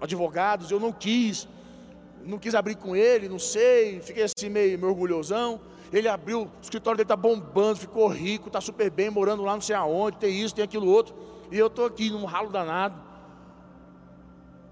advogados, 0.00 0.70
eu 0.70 0.80
não 0.80 0.92
quis. 0.92 1.48
Não 2.24 2.38
quis 2.38 2.54
abrir 2.54 2.76
com 2.76 2.94
ele, 2.94 3.28
não 3.28 3.38
sei. 3.38 4.00
Fiquei 4.00 4.24
assim 4.24 4.48
meio, 4.48 4.78
meio 4.78 4.90
orgulhosão. 4.90 5.60
Ele 5.92 6.08
abriu, 6.08 6.42
o 6.42 6.50
escritório 6.60 6.96
dele 6.96 7.04
está 7.04 7.16
bombando, 7.16 7.78
ficou 7.78 8.08
rico, 8.08 8.48
está 8.48 8.60
super 8.60 8.90
bem, 8.90 9.08
morando 9.08 9.42
lá 9.42 9.54
não 9.54 9.60
sei 9.60 9.74
aonde, 9.74 10.18
tem 10.18 10.38
isso, 10.38 10.54
tem 10.54 10.64
aquilo 10.64 10.86
outro. 10.86 11.14
E 11.50 11.58
eu 11.58 11.68
estou 11.68 11.86
aqui 11.86 12.10
num 12.10 12.24
ralo 12.24 12.50
danado. 12.50 13.08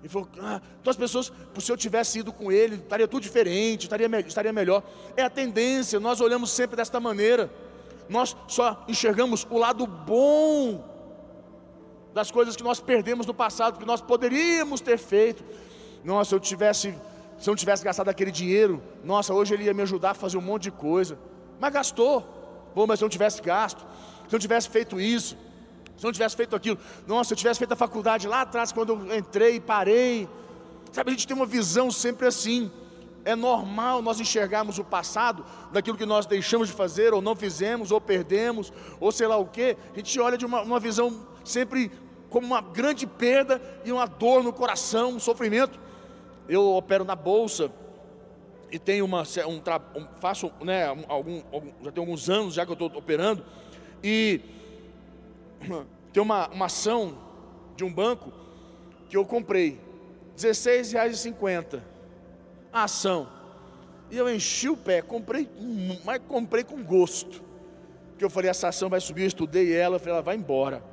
E 0.03 0.09
falou, 0.09 0.29
ah, 0.39 0.61
então 0.81 0.91
as 0.91 0.97
pessoas, 0.97 1.33
se 1.59 1.73
eu 1.73 1.77
tivesse 1.77 2.19
ido 2.19 2.33
com 2.33 2.53
ele, 2.53 2.77
estaria 2.77 3.09
tudo 3.09 3.23
diferente, 3.23 3.85
estaria, 3.85 4.07
estaria 4.21 4.53
melhor. 4.53 4.83
É 5.17 5.23
a 5.23 5.31
tendência, 5.31 5.99
nós 5.99 6.21
olhamos 6.21 6.51
sempre 6.51 6.77
desta 6.77 7.01
maneira. 7.01 7.51
Nós 8.09 8.37
só 8.47 8.85
enxergamos 8.87 9.47
o 9.51 9.59
lado 9.59 9.87
bom 9.87 10.96
das 12.17 12.31
coisas 12.31 12.57
que 12.57 12.63
nós 12.63 12.81
perdemos 12.81 13.27
no 13.27 13.35
passado, 13.35 13.79
que 13.79 13.85
nós 13.85 14.01
poderíamos 14.01 14.81
ter 14.81 14.97
feito. 14.97 15.45
Nossa, 16.03 16.35
eu 16.35 16.41
tivesse, 16.41 16.95
se 17.39 17.47
eu 17.47 17.53
não 17.53 17.57
tivesse 17.57 17.85
gastado 17.85 18.09
aquele 18.09 18.31
dinheiro, 18.31 18.83
nossa, 19.05 19.35
hoje 19.35 19.53
ele 19.53 19.65
ia 19.65 19.75
me 19.75 19.83
ajudar 19.83 20.13
a 20.13 20.15
fazer 20.15 20.39
um 20.39 20.41
monte 20.41 20.63
de 20.63 20.71
coisa. 20.71 21.19
Mas 21.61 21.75
gastou. 21.75 22.73
Bom, 22.75 22.87
mas 22.87 22.99
se 22.99 23.05
eu 23.05 23.07
não 23.07 23.11
tivesse 23.11 23.43
gasto, 23.43 23.81
se 23.81 24.35
eu 24.35 24.39
não 24.39 24.39
tivesse 24.39 24.67
feito 24.71 24.99
isso, 24.99 25.37
se 25.99 26.07
eu 26.07 26.09
não 26.09 26.13
tivesse 26.13 26.35
feito 26.35 26.57
aquilo, 26.57 26.79
nossa, 27.07 27.29
se 27.29 27.35
eu 27.35 27.37
tivesse 27.37 27.59
feito 27.59 27.73
a 27.73 27.77
faculdade 27.77 28.27
lá 28.27 28.41
atrás, 28.41 28.73
quando 28.73 28.95
eu 28.95 29.15
entrei, 29.19 29.61
parei. 29.61 30.27
Sabe, 30.93 31.11
a 31.11 31.13
gente 31.13 31.27
tem 31.27 31.37
uma 31.37 31.45
visão 31.45 31.91
sempre 31.91 32.27
assim. 32.27 32.73
É 33.27 33.37
normal 33.37 34.01
nós 34.01 34.19
enxergarmos 34.21 34.79
o 34.79 34.85
passado 34.85 35.45
daquilo 35.71 35.99
que 35.99 36.07
nós 36.07 36.25
deixamos 36.25 36.69
de 36.69 36.73
fazer, 36.75 37.13
ou 37.13 37.21
não 37.21 37.37
fizemos, 37.37 37.91
ou 37.91 38.01
perdemos, 38.01 38.73
ou 38.99 39.13
sei 39.13 39.27
lá 39.27 39.37
o 39.37 39.45
que. 39.45 39.77
A 39.93 39.97
gente 39.99 40.19
olha 40.19 40.39
de 40.39 40.47
uma, 40.47 40.63
uma 40.63 40.81
visão 40.81 41.27
sempre 41.45 41.91
como 42.37 42.49
uma 42.49 42.61
grande 42.61 43.07
perda 43.07 43.63
e 43.83 43.91
uma 43.91 44.05
dor 44.05 44.45
no 44.45 44.53
coração, 44.53 45.13
um 45.13 45.19
sofrimento. 45.19 45.81
Eu 46.47 46.75
opero 46.75 47.03
na 47.03 47.17
bolsa 47.17 47.73
e 48.71 48.79
tenho 48.79 49.07
uma, 49.07 49.23
um, 49.23 49.99
um 49.99 50.07
faço, 50.21 50.53
né, 50.61 50.85
algum, 51.09 51.43
algum, 51.51 51.73
já 51.83 51.91
tem 51.91 52.03
alguns 52.03 52.29
anos 52.29 52.53
já 52.53 52.67
que 52.67 52.71
eu 52.71 52.75
estou 52.75 52.89
operando 52.95 53.43
e 54.05 54.43
tem 56.13 56.23
uma, 56.23 56.47
uma 56.49 56.67
ação 56.67 57.17
de 57.75 57.85
um 57.85 57.91
banco 57.91 58.31
que 59.09 59.17
eu 59.17 59.25
comprei, 59.25 59.81
R$16,50 60.37 61.81
a 62.71 62.85
ação. 62.85 63.29
E 64.11 64.19
eu 64.19 64.29
enchi 64.29 64.69
o 64.69 64.77
pé, 64.77 65.01
comprei, 65.01 65.49
mas 66.05 66.21
comprei 66.29 66.65
com 66.65 66.85
gosto. 66.85 67.43
Que 68.19 68.25
eu 68.27 68.29
falei, 68.29 68.51
essa 68.51 68.69
ação 68.69 68.91
vai 68.91 69.01
subir, 69.01 69.23
eu 69.23 69.29
estudei 69.29 69.75
ela, 69.75 69.99
falei, 69.99 70.13
ela 70.13 70.23
vai 70.23 70.37
embora. 70.37 70.85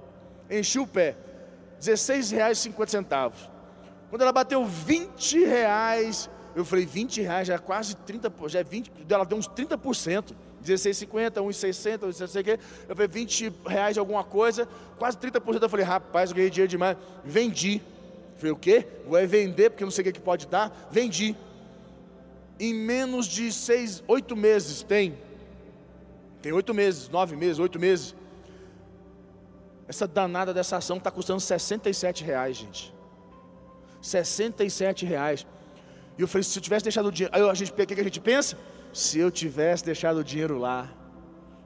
Enchi 0.49 0.79
o 0.79 0.87
pé, 0.87 1.17
R$16,50. 1.87 3.33
Quando 4.09 4.21
ela 4.21 4.31
bateu 4.31 4.65
20 4.65 5.43
reais, 5.45 6.29
eu 6.55 6.63
falei, 6.63 6.85
20 6.85 7.21
reais 7.21 7.47
já 7.47 7.55
é 7.55 7.57
quase 7.57 7.95
30%, 7.95 8.49
já 8.49 8.59
é 8.59 8.63
20, 8.63 8.91
ela 9.09 9.25
deu 9.25 9.37
uns 9.37 9.47
30%. 9.47 10.33
16,50, 10.63 11.41
1,60, 11.41 11.99
1,60, 12.07 12.59
eu 12.87 12.95
falei 12.95 13.07
20 13.07 13.53
reais 13.67 13.95
de 13.95 13.99
alguma 13.99 14.23
coisa, 14.23 14.67
quase 14.97 15.17
30%. 15.17 15.61
Eu 15.61 15.69
falei, 15.69 15.85
rapaz, 15.85 16.29
eu 16.29 16.35
ganhei 16.37 16.49
dinheiro 16.49 16.69
demais. 16.69 16.97
Vendi. 17.23 17.81
Eu 18.33 18.37
falei, 18.37 18.51
o 18.53 18.55
quê? 18.55 18.87
Vou 19.05 19.17
é 19.17 19.25
vender, 19.25 19.71
porque 19.71 19.83
não 19.83 19.91
sei 19.91 20.03
o 20.03 20.05
que, 20.05 20.13
que 20.13 20.21
pode 20.21 20.47
dar. 20.47 20.87
Vendi. 20.89 21.35
Em 22.59 22.73
menos 22.73 23.25
de 23.25 23.51
seis, 23.51 24.01
oito 24.07 24.35
meses, 24.35 24.83
tem. 24.83 25.17
Tem 26.41 26.51
oito 26.53 26.73
meses, 26.73 27.09
nove 27.09 27.35
meses, 27.35 27.59
oito 27.59 27.79
meses. 27.79 28.15
Essa 29.87 30.07
danada 30.07 30.53
dessa 30.53 30.77
ação 30.77 30.97
está 30.97 31.11
custando 31.11 31.39
67 31.39 32.23
reais, 32.23 32.57
gente. 32.57 32.93
67 34.01 35.05
reais. 35.05 35.45
E 36.17 36.21
eu 36.21 36.27
falei, 36.27 36.43
se 36.43 36.57
eu 36.57 36.61
tivesse 36.61 36.83
deixado 36.83 37.07
o 37.07 37.11
dinheiro. 37.11 37.35
Aí 37.35 37.41
a 37.41 37.53
gente, 37.53 37.71
o 37.71 37.75
que 37.75 37.93
a 37.99 38.03
gente 38.03 38.19
pensa? 38.19 38.57
Se 38.93 39.19
eu 39.19 39.31
tivesse 39.31 39.83
deixado 39.83 40.17
o 40.17 40.23
dinheiro 40.23 40.57
lá, 40.57 40.89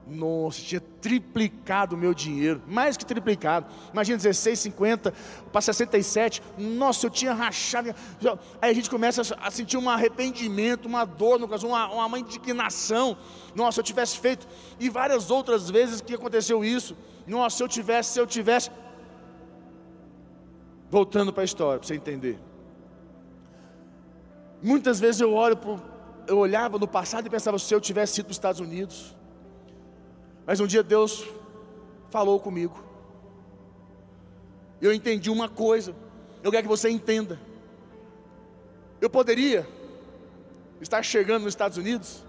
nossa, 0.09 0.61
tinha 0.61 0.79
triplicado 0.79 1.95
o 1.95 1.97
meu 1.97 2.13
dinheiro, 2.13 2.61
mais 2.65 2.95
que 2.95 3.05
triplicado. 3.05 3.67
Imagina 3.91 4.17
16,50 4.17 5.13
para 5.51 5.61
67. 5.61 6.41
Nossa, 6.57 7.05
eu 7.05 7.09
tinha 7.09 7.33
rachado. 7.33 7.93
Aí 8.61 8.71
a 8.71 8.73
gente 8.73 8.89
começa 8.89 9.21
a 9.37 9.51
sentir 9.51 9.77
um 9.77 9.89
arrependimento, 9.89 10.85
uma 10.85 11.03
dor 11.03 11.37
no 11.37 11.47
coração, 11.47 11.69
uma, 11.69 12.05
uma 12.05 12.19
indignação. 12.19 13.17
Nossa, 13.53 13.81
eu 13.81 13.83
tivesse 13.83 14.17
feito. 14.17 14.47
E 14.79 14.89
várias 14.89 15.29
outras 15.29 15.69
vezes 15.69 15.99
que 15.99 16.13
aconteceu 16.13 16.63
isso. 16.63 16.95
Nossa, 17.27 17.57
se 17.57 17.63
eu 17.63 17.67
tivesse, 17.67 18.13
se 18.13 18.19
eu 18.19 18.25
tivesse. 18.25 18.71
Voltando 20.89 21.33
para 21.33 21.43
a 21.43 21.45
história, 21.45 21.77
para 21.77 21.87
você 21.87 21.95
entender. 21.95 22.39
Muitas 24.63 24.99
vezes 24.99 25.21
eu 25.21 25.33
olho 25.33 25.57
eu 26.27 26.37
olhava 26.37 26.77
no 26.77 26.87
passado 26.87 27.25
e 27.25 27.29
pensava, 27.29 27.57
se 27.57 27.73
eu 27.73 27.79
tivesse 27.79 28.19
ido 28.19 28.25
para 28.25 28.31
os 28.31 28.37
Estados 28.37 28.59
Unidos. 28.59 29.15
Mas 30.45 30.59
um 30.59 30.67
dia 30.67 30.83
Deus 30.83 31.25
falou 32.09 32.39
comigo. 32.39 32.83
Eu 34.81 34.93
entendi 34.93 35.29
uma 35.29 35.49
coisa, 35.49 35.95
eu 36.43 36.51
quero 36.51 36.63
que 36.63 36.69
você 36.69 36.89
entenda. 36.89 37.39
Eu 39.01 39.09
poderia 39.09 39.67
estar 40.81 41.01
chegando 41.01 41.43
nos 41.43 41.53
Estados 41.53 41.77
Unidos, 41.77 42.23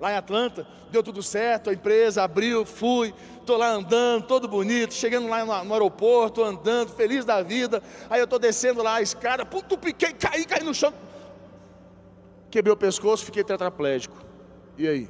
lá 0.00 0.12
em 0.12 0.16
Atlanta, 0.16 0.66
deu 0.90 1.02
tudo 1.02 1.22
certo, 1.22 1.70
a 1.70 1.72
empresa 1.72 2.22
abriu, 2.22 2.64
fui, 2.64 3.14
estou 3.42 3.56
lá 3.56 3.70
andando, 3.70 4.26
todo 4.26 4.48
bonito, 4.48 4.94
chegando 4.94 5.28
lá 5.28 5.44
no, 5.44 5.64
no 5.64 5.72
aeroporto, 5.74 6.42
andando, 6.42 6.90
feliz 6.90 7.24
da 7.24 7.42
vida. 7.42 7.82
Aí 8.08 8.20
eu 8.20 8.24
estou 8.24 8.38
descendo 8.38 8.82
lá 8.82 8.94
a 8.94 9.02
escada, 9.02 9.44
pum, 9.44 9.60
piquei, 9.60 10.12
caí, 10.12 10.44
caí 10.44 10.64
no 10.64 10.74
chão. 10.74 10.92
Quebrei 12.50 12.72
o 12.72 12.76
pescoço, 12.76 13.24
fiquei 13.24 13.44
tetraplégico. 13.44 14.16
E 14.76 14.88
aí? 14.88 15.08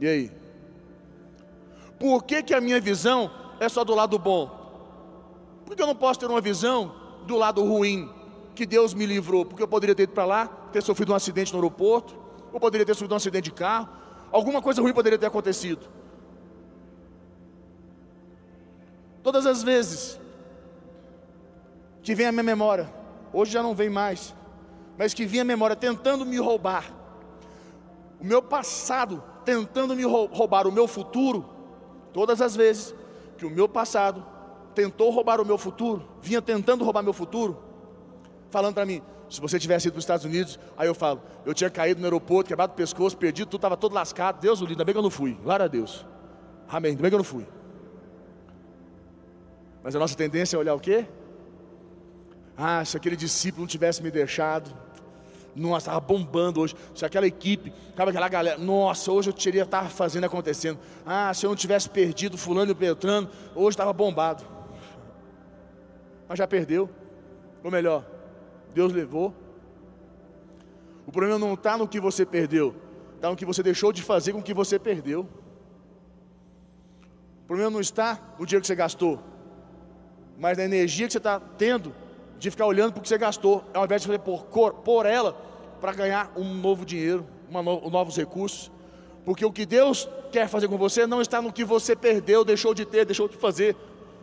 E 0.00 0.06
aí? 0.06 0.32
Por 1.98 2.24
que, 2.24 2.42
que 2.42 2.54
a 2.54 2.60
minha 2.60 2.80
visão 2.80 3.30
é 3.60 3.68
só 3.68 3.84
do 3.84 3.94
lado 3.94 4.18
bom? 4.18 4.62
Por 5.64 5.74
que 5.74 5.82
eu 5.82 5.86
não 5.86 5.96
posso 5.96 6.20
ter 6.20 6.26
uma 6.26 6.40
visão 6.40 6.94
do 7.26 7.36
lado 7.36 7.62
ruim? 7.62 8.10
Que 8.54 8.66
Deus 8.66 8.94
me 8.94 9.06
livrou, 9.06 9.44
porque 9.44 9.62
eu 9.62 9.68
poderia 9.68 9.94
ter 9.94 10.04
ido 10.04 10.12
para 10.12 10.24
lá, 10.24 10.46
ter 10.72 10.82
sofrido 10.82 11.12
um 11.12 11.14
acidente 11.14 11.52
no 11.52 11.58
aeroporto, 11.58 12.14
ou 12.52 12.60
poderia 12.60 12.86
ter 12.86 12.94
sofrido 12.94 13.12
um 13.12 13.16
acidente 13.16 13.44
de 13.44 13.52
carro, 13.52 13.88
alguma 14.34 14.60
coisa 14.60 14.82
ruim 14.82 14.92
poderia 14.92 15.16
ter 15.16 15.26
acontecido. 15.26 15.86
Todas 19.22 19.46
as 19.46 19.62
vezes 19.62 20.20
que 22.02 22.16
vem 22.16 22.26
a 22.26 22.32
minha 22.32 22.42
memória, 22.42 22.92
hoje 23.32 23.52
já 23.52 23.62
não 23.62 23.76
vem 23.76 23.88
mais, 23.88 24.34
mas 24.98 25.14
que 25.14 25.24
vinha 25.24 25.42
a 25.42 25.44
memória 25.44 25.76
tentando 25.76 26.26
me 26.26 26.36
roubar, 26.36 26.92
o 28.20 28.24
meu 28.24 28.42
passado 28.42 29.22
tentando 29.44 29.94
me 29.94 30.02
roubar 30.02 30.66
o 30.66 30.72
meu 30.72 30.88
futuro, 30.88 31.48
todas 32.12 32.42
as 32.42 32.56
vezes 32.56 32.92
que 33.38 33.46
o 33.46 33.50
meu 33.50 33.68
passado 33.68 34.26
tentou 34.74 35.10
roubar 35.10 35.40
o 35.40 35.46
meu 35.46 35.56
futuro, 35.56 36.08
vinha 36.20 36.42
tentando 36.42 36.84
roubar 36.84 37.04
meu 37.04 37.12
futuro, 37.12 37.62
falando 38.50 38.74
para 38.74 38.84
mim, 38.84 39.00
se 39.34 39.40
você 39.40 39.58
tivesse 39.58 39.88
ido 39.88 39.94
para 39.94 39.98
os 39.98 40.04
Estados 40.04 40.24
Unidos, 40.24 40.60
aí 40.76 40.86
eu 40.86 40.94
falo, 40.94 41.20
eu 41.44 41.52
tinha 41.52 41.68
caído 41.68 42.00
no 42.00 42.06
aeroporto, 42.06 42.46
quebrado 42.46 42.72
o 42.72 42.76
pescoço, 42.76 43.16
perdido, 43.16 43.48
tudo 43.48 43.56
estava 43.56 43.76
todo 43.76 43.92
lascado, 43.92 44.40
Deus 44.40 44.60
o 44.60 44.66
ainda 44.66 44.84
bem 44.84 44.92
que 44.92 44.98
eu 44.98 45.02
não 45.02 45.10
fui, 45.10 45.32
glória 45.42 45.64
a 45.64 45.68
Deus, 45.68 46.06
amém, 46.68 46.90
ainda 46.90 47.02
bem 47.02 47.10
que 47.10 47.14
eu 47.14 47.18
não 47.18 47.24
fui. 47.24 47.44
Mas 49.82 49.96
a 49.96 49.98
nossa 49.98 50.16
tendência 50.16 50.56
é 50.56 50.58
olhar 50.58 50.74
o 50.74 50.78
quê? 50.78 51.04
Ah, 52.56 52.84
se 52.84 52.96
aquele 52.96 53.16
discípulo 53.16 53.62
não 53.62 53.66
tivesse 53.66 54.00
me 54.04 54.10
deixado, 54.10 54.70
nossa, 55.56 55.90
estava 55.90 56.00
bombando 56.00 56.60
hoje. 56.60 56.74
Se 56.94 57.04
aquela 57.04 57.26
equipe, 57.26 57.72
sabe 57.96 58.10
aquela 58.10 58.28
galera, 58.28 58.58
nossa, 58.58 59.10
hoje 59.10 59.30
eu 59.30 59.32
teria 59.32 59.62
estar 59.62 59.90
fazendo 59.90 60.24
acontecendo. 60.24 60.78
Ah, 61.04 61.34
se 61.34 61.44
eu 61.44 61.50
não 61.50 61.56
tivesse 61.56 61.90
perdido 61.90 62.38
fulano 62.38 62.70
e 62.70 62.74
Beltrano, 62.74 63.28
hoje 63.54 63.70
estava 63.70 63.92
bombado. 63.92 64.44
Mas 66.28 66.38
já 66.38 66.46
perdeu. 66.46 66.88
Ou 67.62 67.70
melhor, 67.70 68.04
Deus 68.74 68.92
levou. 68.92 69.32
O 71.06 71.12
problema 71.12 71.38
não 71.38 71.54
está 71.54 71.78
no 71.78 71.86
que 71.86 72.00
você 72.00 72.26
perdeu, 72.26 72.74
está 73.14 73.30
no 73.30 73.36
que 73.36 73.44
você 73.44 73.62
deixou 73.62 73.92
de 73.92 74.02
fazer 74.02 74.32
com 74.32 74.40
o 74.40 74.42
que 74.42 74.52
você 74.52 74.78
perdeu. 74.78 75.28
O 77.42 77.46
problema 77.46 77.70
não 77.70 77.80
está 77.80 78.20
no 78.38 78.44
dinheiro 78.44 78.62
que 78.62 78.66
você 78.66 78.74
gastou, 78.74 79.20
mas 80.38 80.58
na 80.58 80.64
energia 80.64 81.06
que 81.06 81.12
você 81.12 81.18
está 81.18 81.38
tendo 81.38 81.94
de 82.38 82.50
ficar 82.50 82.66
olhando 82.66 82.92
para 82.92 83.00
o 83.00 83.02
que 83.02 83.08
você 83.08 83.18
gastou, 83.18 83.64
ao 83.72 83.84
invés 83.84 84.02
de 84.02 84.08
fazer 84.08 84.18
por, 84.18 84.44
por 84.44 85.06
ela 85.06 85.32
para 85.80 85.92
ganhar 85.92 86.32
um 86.36 86.54
novo 86.54 86.84
dinheiro, 86.84 87.26
uma 87.48 87.62
no, 87.62 87.88
novos 87.90 88.16
recursos. 88.16 88.72
Porque 89.24 89.44
o 89.44 89.52
que 89.52 89.64
Deus 89.64 90.08
quer 90.32 90.48
fazer 90.48 90.68
com 90.68 90.76
você 90.76 91.06
não 91.06 91.20
está 91.20 91.40
no 91.40 91.52
que 91.52 91.64
você 91.64 91.94
perdeu, 91.94 92.44
deixou 92.44 92.74
de 92.74 92.84
ter, 92.84 93.04
deixou 93.04 93.28
de 93.28 93.36
fazer. 93.36 93.76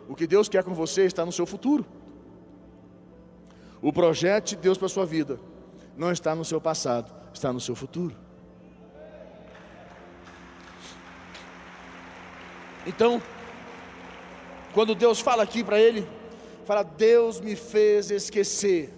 O 0.08 0.14
que 0.14 0.26
Deus 0.26 0.48
quer 0.48 0.62
com 0.62 0.74
você 0.74 1.04
está 1.04 1.24
no 1.24 1.32
seu 1.32 1.46
futuro. 1.46 1.86
O 3.82 3.92
projeto 3.92 4.50
de 4.50 4.56
Deus 4.56 4.78
para 4.78 4.86
a 4.86 4.90
sua 4.90 5.04
vida 5.04 5.38
não 5.96 6.10
está 6.10 6.34
no 6.34 6.44
seu 6.44 6.60
passado, 6.60 7.12
está 7.34 7.52
no 7.52 7.60
seu 7.60 7.74
futuro. 7.74 8.16
Então, 12.86 13.20
quando 14.72 14.94
Deus 14.94 15.20
fala 15.20 15.42
aqui 15.42 15.62
para 15.62 15.78
ele, 15.78 16.06
Fala, 16.64 16.82
Deus 16.84 17.40
me 17.40 17.56
fez 17.56 18.10
esquecer 18.10 18.92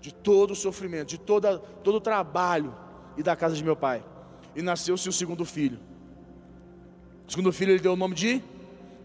de 0.00 0.12
todo 0.12 0.52
o 0.52 0.56
sofrimento, 0.56 1.08
de 1.08 1.18
toda, 1.18 1.58
todo 1.58 1.96
o 1.96 2.00
trabalho 2.00 2.74
e 3.16 3.22
da 3.22 3.34
casa 3.34 3.56
de 3.56 3.64
meu 3.64 3.74
pai. 3.74 4.04
E 4.54 4.62
nasceu-se 4.62 5.08
o 5.08 5.12
segundo 5.12 5.44
filho. 5.44 5.78
O 7.26 7.30
segundo 7.30 7.52
filho 7.52 7.72
ele 7.72 7.80
deu 7.80 7.94
o 7.94 7.96
nome 7.96 8.14
de 8.14 8.42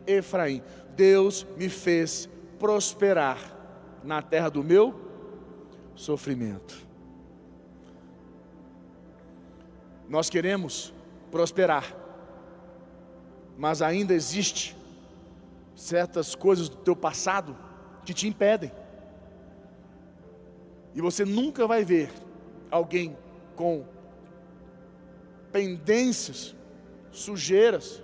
Efraim. 0.06 0.62
Deus 0.96 1.48
me 1.58 1.70
fez 1.70 2.30
prosperar 2.62 3.40
na 4.04 4.22
terra 4.22 4.48
do 4.48 4.64
meu 4.64 4.94
sofrimento. 5.96 6.78
Nós 10.08 10.30
queremos 10.30 10.94
prosperar, 11.32 11.92
mas 13.58 13.82
ainda 13.82 14.14
existe 14.14 14.78
certas 15.76 16.36
coisas 16.36 16.70
do 16.70 16.76
teu 16.76 16.96
passado 16.96 17.58
que 18.06 18.14
te 18.14 18.28
impedem. 18.28 18.72
E 20.94 21.02
você 21.02 21.26
nunca 21.26 21.66
vai 21.66 21.84
ver 21.84 22.12
alguém 22.70 23.18
com 23.56 23.84
pendências, 25.52 26.56
sujeiras, 27.12 28.04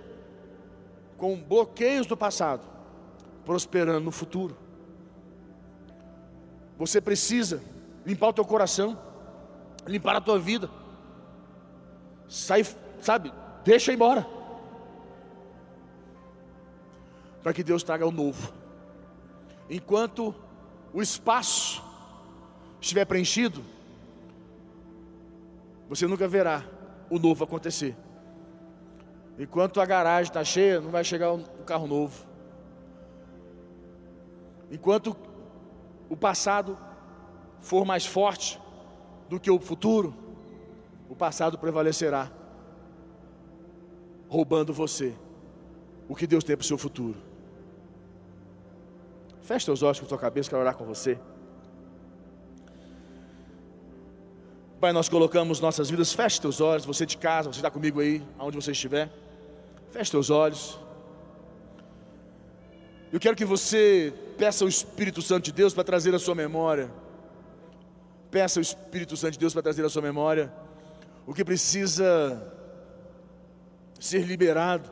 com 1.16 1.36
bloqueios 1.36 2.08
do 2.08 2.16
passado, 2.16 2.77
prosperando 3.48 4.04
no 4.04 4.12
futuro. 4.12 4.54
Você 6.76 7.00
precisa 7.00 7.62
limpar 8.04 8.28
o 8.28 8.32
teu 8.34 8.44
coração, 8.44 8.98
limpar 9.86 10.16
a 10.16 10.20
tua 10.20 10.38
vida. 10.38 10.68
Sai, 12.28 12.62
sabe, 13.00 13.32
deixa 13.64 13.90
embora 13.90 14.28
para 17.42 17.54
que 17.54 17.64
Deus 17.64 17.82
traga 17.82 18.06
o 18.06 18.12
novo. 18.12 18.52
Enquanto 19.70 20.34
o 20.92 21.00
espaço 21.00 21.82
estiver 22.78 23.06
preenchido, 23.06 23.64
você 25.88 26.06
nunca 26.06 26.28
verá 26.28 26.66
o 27.08 27.18
novo 27.18 27.44
acontecer. 27.44 27.96
Enquanto 29.38 29.80
a 29.80 29.86
garagem 29.86 30.28
está 30.28 30.44
cheia, 30.44 30.82
não 30.82 30.90
vai 30.90 31.02
chegar 31.02 31.32
o 31.32 31.64
carro 31.64 31.86
novo. 31.86 32.27
Enquanto 34.70 35.16
o 36.08 36.16
passado 36.16 36.78
for 37.60 37.84
mais 37.84 38.04
forte 38.04 38.60
do 39.28 39.38
que 39.40 39.50
o 39.50 39.58
futuro, 39.58 40.14
o 41.08 41.16
passado 41.16 41.58
prevalecerá, 41.58 42.30
roubando 44.28 44.72
você 44.72 45.14
o 46.08 46.14
que 46.14 46.26
Deus 46.26 46.44
tem 46.44 46.56
para 46.56 46.64
o 46.64 46.66
seu 46.66 46.78
futuro. 46.78 47.16
Feche 49.42 49.66
teus 49.66 49.82
olhos 49.82 49.98
com 49.98 50.06
a 50.06 50.08
tua 50.08 50.18
cabeça, 50.18 50.50
quero 50.50 50.60
orar 50.60 50.76
com 50.76 50.84
você. 50.84 51.18
Pai, 54.80 54.92
nós 54.92 55.08
colocamos 55.08 55.58
nossas 55.60 55.90
vidas, 55.90 56.12
feche 56.12 56.40
teus 56.40 56.60
olhos, 56.60 56.84
você 56.84 57.04
de 57.04 57.16
casa, 57.16 57.52
você 57.52 57.58
está 57.58 57.70
comigo 57.70 58.00
aí, 58.00 58.22
aonde 58.38 58.56
você 58.56 58.72
estiver. 58.72 59.10
Feche 59.90 60.10
teus 60.10 60.30
olhos. 60.30 60.78
Eu 63.10 63.18
quero 63.18 63.34
que 63.34 63.44
você 63.44 64.12
peça 64.36 64.64
o 64.64 64.68
Espírito 64.68 65.22
Santo 65.22 65.44
de 65.44 65.52
Deus 65.52 65.72
para 65.72 65.82
trazer 65.82 66.14
a 66.14 66.18
sua 66.18 66.34
memória. 66.34 66.90
Peça 68.30 68.60
o 68.60 68.62
Espírito 68.62 69.16
Santo 69.16 69.32
de 69.32 69.38
Deus 69.38 69.54
para 69.54 69.62
trazer 69.62 69.84
a 69.84 69.88
sua 69.88 70.02
memória 70.02 70.52
o 71.26 71.32
que 71.32 71.44
precisa 71.44 72.54
ser 73.98 74.26
liberado. 74.26 74.90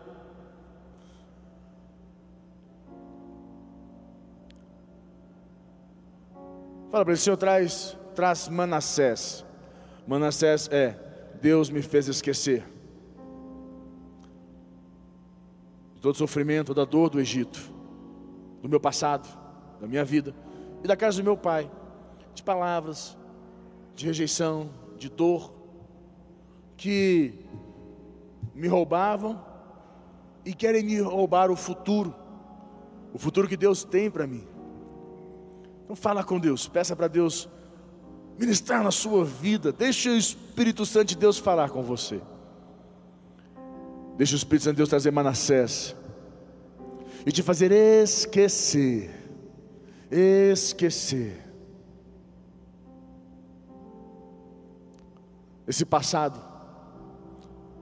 Fala 6.90 7.04
para 7.04 7.12
ele, 7.12 7.20
Senhor, 7.20 7.36
traz, 7.36 7.96
traz 8.14 8.48
Manassés. 8.48 9.44
Manassés 10.06 10.68
é, 10.72 10.96
Deus 11.42 11.68
me 11.68 11.82
fez 11.82 12.08
esquecer. 12.08 12.64
De 15.94 16.00
todo 16.00 16.14
o 16.14 16.18
sofrimento, 16.18 16.72
da 16.72 16.84
dor 16.84 17.10
do 17.10 17.20
Egito, 17.20 17.75
do 18.66 18.70
meu 18.70 18.80
passado, 18.80 19.28
da 19.80 19.86
minha 19.86 20.04
vida 20.04 20.34
e 20.82 20.88
da 20.88 20.96
casa 20.96 21.18
do 21.22 21.24
meu 21.24 21.36
pai, 21.36 21.70
de 22.34 22.42
palavras, 22.42 23.16
de 23.94 24.06
rejeição, 24.06 24.68
de 24.98 25.08
dor, 25.08 25.52
que 26.76 27.32
me 28.54 28.68
roubavam 28.68 29.40
e 30.44 30.52
querem 30.52 30.84
me 30.84 31.00
roubar 31.00 31.50
o 31.50 31.56
futuro, 31.56 32.14
o 33.14 33.18
futuro 33.18 33.48
que 33.48 33.56
Deus 33.56 33.84
tem 33.84 34.10
para 34.10 34.26
mim. 34.26 34.46
Então 35.84 35.94
fala 35.94 36.24
com 36.24 36.38
Deus, 36.38 36.66
peça 36.66 36.96
para 36.96 37.06
Deus 37.06 37.48
ministrar 38.36 38.82
na 38.82 38.90
sua 38.90 39.24
vida. 39.24 39.72
Deixe 39.72 40.08
o 40.08 40.16
Espírito 40.16 40.84
Santo 40.84 41.08
de 41.08 41.16
Deus 41.16 41.38
falar 41.38 41.70
com 41.70 41.82
você. 41.82 42.20
Deixa 44.16 44.34
o 44.34 44.36
Espírito 44.36 44.64
Santo 44.64 44.74
de 44.74 44.78
Deus 44.78 44.88
trazer 44.88 45.10
Manassés 45.10 45.94
e 47.26 47.32
te 47.32 47.42
fazer 47.42 47.72
esquecer, 47.72 49.10
esquecer 50.08 51.44
esse 55.66 55.84
passado 55.84 56.40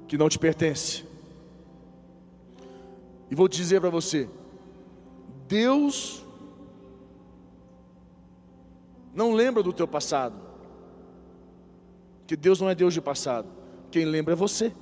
que 0.09 0.16
não 0.16 0.30
te 0.30 0.38
pertence. 0.38 1.04
E 3.30 3.35
vou 3.35 3.46
dizer 3.46 3.83
para 3.83 3.90
você: 3.90 4.30
Deus 5.46 6.24
não 9.14 9.35
lembra 9.35 9.62
do 9.62 9.74
teu 9.74 9.87
passado, 9.87 10.37
que 12.26 12.35
Deus 12.35 12.62
não 12.62 12.70
é 12.70 12.74
Deus 12.74 12.94
de 12.94 13.00
passado, 13.02 13.48
quem 13.90 14.07
lembra 14.07 14.33
é 14.33 14.37
você. 14.37 14.72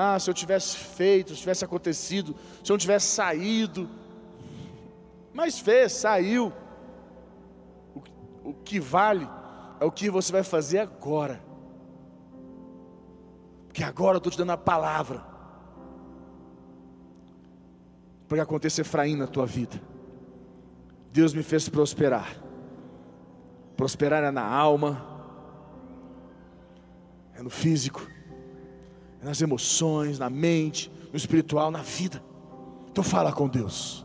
Ah, 0.00 0.16
se 0.16 0.30
eu 0.30 0.34
tivesse 0.34 0.76
feito, 0.76 1.34
se 1.34 1.40
tivesse 1.40 1.64
acontecido, 1.64 2.36
se 2.62 2.70
eu 2.70 2.74
não 2.74 2.78
tivesse 2.78 3.06
saído, 3.06 3.90
mas 5.34 5.58
fez, 5.58 5.90
saiu. 5.90 6.52
O, 7.92 8.50
o 8.50 8.54
que 8.54 8.78
vale 8.78 9.28
é 9.80 9.84
o 9.84 9.90
que 9.90 10.08
você 10.08 10.30
vai 10.30 10.44
fazer 10.44 10.78
agora. 10.78 11.42
Porque 13.66 13.82
agora 13.82 14.14
eu 14.14 14.18
estou 14.18 14.30
te 14.30 14.38
dando 14.38 14.52
a 14.52 14.56
palavra. 14.56 15.20
Para 18.28 18.36
que 18.36 18.42
aconteça 18.42 18.82
Efraim 18.82 19.16
na 19.16 19.26
tua 19.26 19.46
vida. 19.46 19.82
Deus 21.12 21.34
me 21.34 21.42
fez 21.42 21.68
prosperar. 21.68 22.40
Prosperar 23.76 24.22
é 24.22 24.30
na 24.30 24.46
alma, 24.46 25.04
é 27.34 27.42
no 27.42 27.50
físico, 27.50 28.06
nas 29.22 29.40
emoções, 29.40 30.18
na 30.18 30.30
mente, 30.30 30.90
no 31.10 31.16
espiritual, 31.16 31.70
na 31.70 31.82
vida. 31.82 32.22
Então 32.90 33.04
fala 33.04 33.32
com 33.32 33.48
Deus. 33.48 34.04